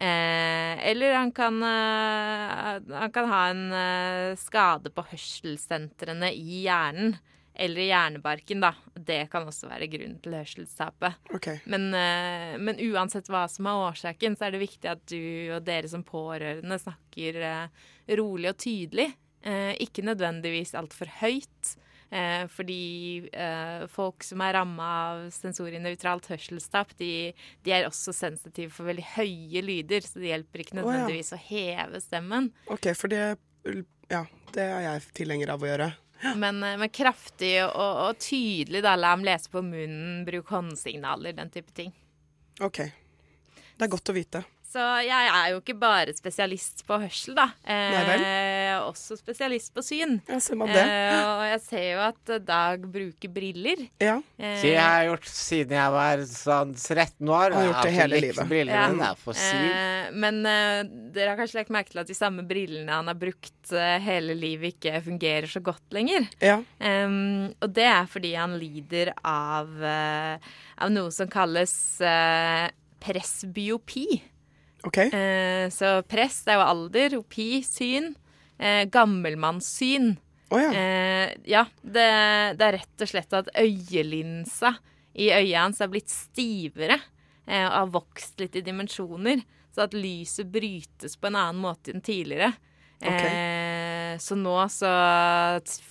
Eh, 0.00 0.88
eller 0.90 1.12
han 1.12 1.32
kan, 1.32 1.62
eh, 1.62 2.96
han 2.98 3.12
kan 3.12 3.26
ha 3.28 3.40
en 3.50 3.72
eh, 3.72 4.36
skade 4.40 4.88
på 4.96 5.04
hørselssentrene 5.10 6.30
i 6.32 6.62
hjernen. 6.64 7.18
Eller 7.60 7.84
hjernebarken, 7.90 8.62
da. 8.64 8.70
Det 8.96 9.26
kan 9.32 9.44
også 9.48 9.68
være 9.68 9.90
grunnen 9.92 10.16
til 10.24 10.36
hørselstapet. 10.38 11.18
Okay. 11.36 11.60
Men, 11.68 11.90
eh, 11.92 12.54
men 12.56 12.80
uansett 12.88 13.28
hva 13.28 13.44
som 13.52 13.68
er 13.68 13.82
årsaken, 13.90 14.38
så 14.38 14.46
er 14.46 14.54
det 14.54 14.62
viktig 14.62 14.88
at 14.88 15.02
du 15.12 15.52
og 15.56 15.66
dere 15.66 15.90
som 15.92 16.04
pårørende 16.06 16.80
snakker 16.80 17.42
eh, 17.44 17.84
rolig 18.16 18.54
og 18.54 18.58
tydelig. 18.64 19.10
Eh, 19.44 19.74
ikke 19.84 20.04
nødvendigvis 20.08 20.72
altfor 20.80 21.12
høyt. 21.20 21.76
Eh, 22.10 22.48
fordi 22.50 23.28
eh, 23.30 23.84
folk 23.92 24.24
som 24.26 24.42
er 24.42 24.56
ramma 24.58 24.88
av 25.12 25.20
sensorinøytralt 25.34 26.26
hørselstap, 26.32 26.96
de, 26.98 27.30
de 27.62 27.74
er 27.76 27.86
også 27.86 28.14
sensitive 28.16 28.74
for 28.74 28.88
veldig 28.90 29.04
høye 29.12 29.62
lyder, 29.62 30.02
så 30.02 30.18
det 30.18 30.32
hjelper 30.32 30.64
ikke 30.64 30.74
ja. 30.74 30.80
nødvendigvis 30.80 31.34
å 31.36 31.38
heve 31.44 32.02
stemmen. 32.02 32.50
OK, 32.72 32.90
for 32.98 33.12
det 33.12 33.22
Ja, 34.10 34.24
det 34.56 34.64
er 34.64 34.86
jeg 34.88 35.04
tilhenger 35.20 35.52
av 35.54 35.62
å 35.62 35.68
gjøre. 35.70 35.92
Men, 36.36 36.62
eh, 36.62 36.76
men 36.80 36.92
kraftig 36.92 37.54
og, 37.64 38.00
og 38.04 38.18
tydelig, 38.20 38.82
da. 38.84 38.94
La 38.98 39.14
ham 39.14 39.24
lese 39.26 39.50
på 39.52 39.62
munnen, 39.64 40.22
bruk 40.26 40.52
håndsignaler, 40.52 41.36
den 41.36 41.52
type 41.52 41.72
ting. 41.76 41.94
OK. 42.60 42.82
Det 43.80 43.86
er 43.86 43.92
godt 43.92 44.12
å 44.12 44.16
vite. 44.16 44.44
Så 44.70 44.78
jeg 45.02 45.30
er 45.34 45.48
jo 45.50 45.56
ikke 45.58 45.74
bare 45.80 46.12
spesialist 46.14 46.84
på 46.86 46.94
hørsel, 47.02 47.34
da. 47.34 47.48
Eh, 47.66 48.76
også 48.86 49.16
spesialist 49.18 49.72
på 49.74 49.82
syn. 49.82 50.20
Ja, 50.30 50.36
ser 50.38 50.58
man 50.60 50.70
det. 50.70 50.84
Eh, 50.86 51.24
og 51.26 51.42
jeg 51.48 51.60
ser 51.64 51.86
jo 51.88 52.02
at 52.04 52.32
Dag 52.46 52.84
bruker 52.92 53.32
briller. 53.34 53.82
Ja. 53.98 54.20
Eh, 54.38 54.60
Det 54.62 54.76
har 54.78 55.00
jeg 55.02 55.10
gjort 55.10 55.26
siden 55.26 55.74
jeg 55.74 55.94
var 55.96 56.22
sånn 56.30 56.76
13 56.78 57.32
år. 57.34 57.50
Han 57.50 57.58
har 57.58 57.66
gjort 57.72 57.88
det 57.88 57.96
hele 57.98 58.20
livet. 58.22 58.54
Ja. 58.70 58.86
mine 58.92 59.10
for 59.18 59.34
syn. 59.34 59.66
Eh, 59.74 60.10
men 60.22 60.40
eh, 60.46 60.84
dere 61.18 61.32
har 61.34 61.40
kanskje 61.42 61.58
lagt 61.64 61.74
merke 61.74 61.90
til 61.90 62.04
at 62.04 62.12
de 62.14 62.14
samme 62.20 62.46
brillene 62.46 62.94
han 62.94 63.10
har 63.10 63.18
brukt 63.18 63.72
eh, 63.74 63.98
hele 64.06 64.38
livet, 64.38 64.78
ikke 64.78 65.02
fungerer 65.02 65.50
så 65.50 65.58
godt 65.66 65.90
lenger. 65.98 66.30
Ja. 66.38 66.60
Og 66.78 67.72
det 67.74 67.88
er 67.90 68.06
fordi 68.06 68.36
han 68.38 68.54
lider 68.60 69.10
av, 69.26 69.74
eh, 69.82 70.52
av 70.78 70.94
noe 70.94 71.10
som 71.10 71.26
kalles 71.32 71.74
eh, 72.00 72.68
presbyopi. 74.82 74.88
OK. 74.88 75.14
Eh, 75.14 75.68
så 75.74 75.92
press 76.08 76.42
det 76.46 76.54
er 76.54 76.60
jo 76.60 76.66
alder, 76.66 77.16
opi 77.20 77.48
syn. 77.66 78.14
Eh, 78.58 78.84
gammelmannssyn. 78.92 80.14
Oh, 80.50 80.60
ja. 80.60 80.70
Eh, 80.74 81.34
ja, 81.46 81.64
det, 81.82 82.08
det 82.58 82.66
er 82.66 82.78
rett 82.80 83.04
og 83.04 83.10
slett 83.12 83.36
at 83.38 83.52
øyelinsa 83.54 84.74
i 85.14 85.30
øyet 85.30 85.58
hans 85.58 85.80
er 85.82 85.90
blitt 85.90 86.10
stivere 86.10 86.96
eh, 87.46 87.64
og 87.66 87.76
har 87.76 87.92
vokst 87.94 88.40
litt 88.42 88.58
i 88.58 88.64
dimensjoner. 88.66 89.44
Så 89.70 89.86
at 89.86 89.94
lyset 89.94 90.50
brytes 90.50 91.14
på 91.16 91.30
en 91.30 91.38
annen 91.38 91.62
måte 91.62 91.94
enn 91.94 92.02
tidligere. 92.02 92.50
Ok. 93.00 93.22
Eh, 93.24 94.16
så 94.20 94.36
nå 94.36 94.56
så 94.68 94.90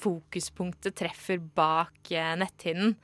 fokuspunktet 0.01 0.97
treffer 0.99 1.39
bak 1.39 2.11
eh, 2.11 2.35
netthinnen. 2.37 2.97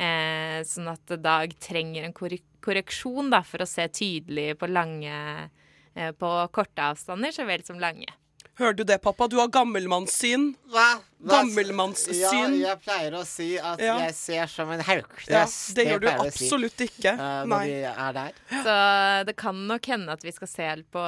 Eh, 0.00 0.60
sånn 0.64 0.88
at 0.88 1.12
Dag 1.20 1.52
trenger 1.60 2.06
en 2.06 2.14
korrek 2.16 2.46
korreksjon 2.64 3.30
da, 3.32 3.42
for 3.46 3.64
å 3.64 3.68
se 3.68 3.86
tydelig 3.88 4.54
på 4.60 4.68
lange 4.70 5.14
eh, 5.94 6.10
På 6.18 6.32
korte 6.54 6.90
avstander 6.92 7.32
så 7.34 7.44
vel 7.48 7.64
som 7.66 7.78
lange. 7.82 8.06
Hører 8.60 8.74
du 8.76 8.82
det, 8.84 8.98
pappa? 9.00 9.24
Du 9.30 9.38
har 9.40 9.48
gammelmannssyn. 9.48 10.50
Hva? 10.68 10.98
Hva- 11.24 11.38
Gammelmannssyn. 11.38 12.18
Ja, 12.20 12.32
jeg 12.74 12.80
pleier 12.84 13.14
å 13.16 13.22
si 13.24 13.54
at 13.56 13.80
Ja. 13.80 13.94
jeg 14.04 14.14
ser 14.14 14.46
som 14.52 14.68
en 14.74 14.82
hauknes. 14.84 15.28
Ja, 15.32 15.46
det 15.78 15.86
gjør 15.86 16.00
du 16.02 16.08
absolutt 16.10 16.76
si, 16.76 16.88
ikke. 16.90 17.14
Uh, 17.16 17.46
når 17.46 17.46
Nei. 17.54 17.62
De 17.70 17.78
er 17.88 18.12
der. 18.18 18.32
Så 18.50 18.74
det 19.30 19.36
kan 19.40 19.62
nok 19.70 19.86
hende 19.86 20.12
at 20.12 20.20
vi 20.26 20.32
skal 20.36 20.48
se 20.52 20.68
på, 20.92 21.04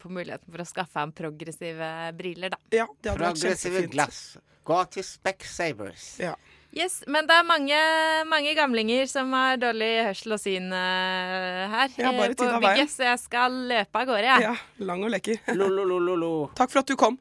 på 0.00 0.08
muligheten 0.08 0.48
for 0.48 0.64
å 0.64 0.68
skaffe 0.68 0.96
ham 1.02 1.12
progressive 1.12 1.90
briller, 2.16 2.54
da. 2.56 2.60
Ja, 2.72 2.86
det 3.02 3.12
hadde 3.12 3.26
vært 3.26 3.42
Progressive 3.42 3.86
glass. 3.92 4.22
Gå 4.64 4.80
til 4.96 5.04
Specsavers. 5.04 6.06
Ja. 6.18 6.32
Yes, 6.76 6.98
Men 7.08 7.24
det 7.24 7.32
er 7.32 7.44
mange, 7.48 7.76
mange 8.28 8.52
gamlinger 8.58 9.06
som 9.08 9.30
har 9.32 9.56
dårlig 9.56 9.90
hørsel 10.10 10.34
og 10.36 10.40
syn 10.42 10.66
uh, 10.68 11.62
her 11.72 11.94
Ja, 11.96 12.10
bare 12.12 12.26
eh, 12.28 12.34
på 12.34 12.42
tid 12.42 12.50
av 12.52 12.60
veien. 12.60 12.82
bygget, 12.82 12.92
så 12.92 13.06
jeg 13.08 13.22
skal 13.22 13.56
løpe 13.70 14.02
av 14.02 14.10
gårde, 14.10 14.26
jeg. 14.28 14.44
ja. 14.44 14.84
Lang 14.84 15.04
og 15.06 15.14
lekker. 15.14 15.40
Lo-lo-lo-lo-lo. 15.56 16.32
Takk 16.58 16.74
for 16.74 16.82
at 16.84 16.90
du 16.92 16.96
kom. 17.00 17.16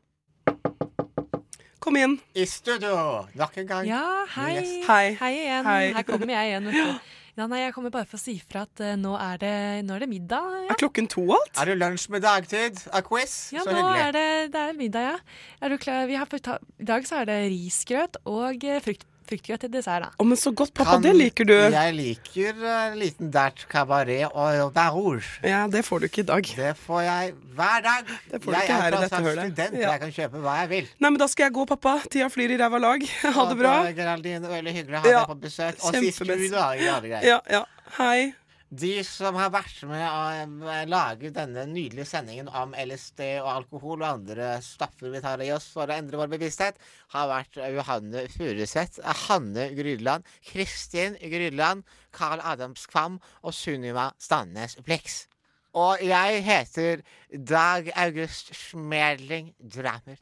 Kom 1.80 1.96
inn. 2.02 2.18
I 2.36 2.44
studio 2.50 2.96
nok 3.38 3.56
en 3.62 3.68
gang. 3.70 3.88
Ja, 3.88 4.04
hei. 4.36 4.52
Yes. 4.58 4.74
Hei. 4.90 5.06
Hei 5.22 5.32
igjen. 5.38 5.68
Hei. 5.70 5.84
Her 6.02 6.08
kommer 6.08 6.34
jeg 6.36 6.52
igjen, 6.52 6.68
vet 6.72 6.82
du. 6.82 7.12
Ja, 7.36 7.48
nei, 7.52 7.58
jeg 7.66 7.74
kommer 7.76 7.92
bare 7.92 8.08
for 8.08 8.16
å 8.16 8.22
si 8.22 8.38
ifra 8.40 8.62
at 8.64 8.80
uh, 8.80 8.94
nå, 9.00 9.12
er 9.20 9.40
det, 9.42 9.56
nå 9.88 9.96
er 9.98 10.06
det 10.06 10.08
middag. 10.12 10.46
Ja, 10.66 10.70
Er 10.72 10.78
klokken 10.80 11.08
to 11.12 11.24
alt? 11.36 11.52
Er 11.60 11.68
det 11.72 11.80
lunsj 11.82 12.06
med 12.14 12.24
dagtid? 12.24 12.80
A 12.96 13.02
quiz? 13.04 13.34
ja 13.56 13.64
Så 13.64 13.72
nå 13.76 13.82
hyggelig. 13.82 14.06
er 14.06 14.16
det, 14.16 14.28
det 14.54 14.62
er 14.68 14.78
middag, 14.80 15.10
ja. 15.10 15.18
Er 15.60 15.74
du 15.76 15.80
klar? 15.84 16.08
Vi 16.08 16.16
har 16.16 16.32
I 16.32 16.88
dag 16.92 17.08
så 17.08 17.20
er 17.24 17.28
det 17.32 17.42
risgrøt 17.52 18.20
og 18.24 18.64
uh, 18.64 18.78
frukt, 18.84 19.04
fruktgrøt 19.30 19.64
til 19.66 19.72
dessert, 19.74 20.06
da. 20.06 20.10
Å, 20.22 20.26
men 20.28 20.38
så 20.40 20.52
godt, 20.56 20.74
pappa. 20.78 20.96
Kan- 20.98 21.06
Det 21.06 21.14
liker 21.16 21.46
du. 21.50 21.54
Jeg 21.76 21.94
liker 21.98 22.54
uh, 22.62 22.92
en 22.92 22.98
liten 23.00 23.32
dert 23.34 23.66
cabaret 23.72 24.30
og 24.32 24.72
vin 24.76 24.92
rouge. 24.96 25.32
Ja, 25.44 25.66
det 25.68 25.84
får 25.88 26.00
du 26.00 26.08
ikke 26.10 26.24
i 26.24 26.28
dag. 26.30 26.52
Det 26.56 26.72
får 26.86 27.02
jeg 27.08 27.34
hver 27.58 27.82
dag. 27.90 28.14
Det 28.32 28.42
får 28.44 28.52
du 28.52 28.58
jeg 28.58 28.64
ikke 28.70 28.80
her 28.82 28.88
i 28.88 29.02
dette 29.02 29.22
hølet. 29.26 29.36
dette 29.36 29.62
er 29.66 29.68
student, 29.68 29.82
Ja. 29.82 29.92
jeg 29.92 30.00
kan 30.06 30.16
kjøpe 30.20 30.42
hva 30.46 30.56
jeg 30.62 30.70
vil. 30.76 30.90
Nei, 31.00 31.10
men 31.10 31.18
da 31.22 31.28
skal 31.28 31.48
jeg 31.50 31.54
gå, 31.60 31.66
pappa. 31.74 31.98
Tida 32.10 32.30
flyr 32.30 32.56
i 32.56 32.58
ræva 32.62 32.80
lag. 32.80 33.06
Ha 33.36 33.46
det 33.50 33.58
bra. 33.60 33.76
Geraldine, 33.98 34.48
veldig 34.50 34.74
hyggelig 34.80 34.98
å 34.98 35.04
ha 35.04 35.10
Ja, 35.12 35.20
deg 35.26 35.34
på 35.36 35.40
besøk. 35.50 35.84
Og 35.84 35.96
sist 36.00 36.20
du, 36.26 36.50
da. 36.54 36.72
Ja, 36.80 37.40
ja. 37.50 37.66
Hei. 38.00 38.34
De 38.70 39.04
som 39.06 39.36
har 39.38 39.52
vært 39.54 39.84
med 39.86 40.02
å 40.02 40.80
laget 40.90 40.90
lage 40.90 41.30
denne 41.36 41.66
nydelige 41.70 42.08
sendingen 42.10 42.50
om 42.50 42.74
LSD 42.74 43.22
og 43.44 43.50
alkohol 43.52 44.02
og 44.02 44.08
andre 44.08 44.56
stoffer 44.66 45.14
vi 45.14 45.22
tar 45.22 45.44
i 45.46 45.52
oss 45.54 45.68
for 45.74 45.86
å 45.86 45.96
endre 45.96 46.18
vår 46.18 46.32
bevissthet, 46.34 46.80
har 47.14 47.30
vært 47.30 47.60
Johanne 47.76 48.26
Furuseth, 48.34 49.00
Hanne 49.28 49.70
Grydland, 49.78 50.26
Kristin 50.50 51.16
Grydland, 51.22 51.86
Carl 52.12 52.42
Adams 52.42 52.88
Kvam 52.90 53.22
og 53.44 53.54
Sunniva 53.54 54.10
Stannes 54.18 54.78
Blix. 54.82 55.28
Og 55.76 56.02
jeg 56.02 56.44
heter 56.48 57.06
Dag 57.30 57.92
August 57.96 58.54
Schmerling 58.56 59.54
Drammer. 59.60 60.18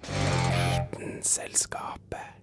Selskapet. 1.22 2.43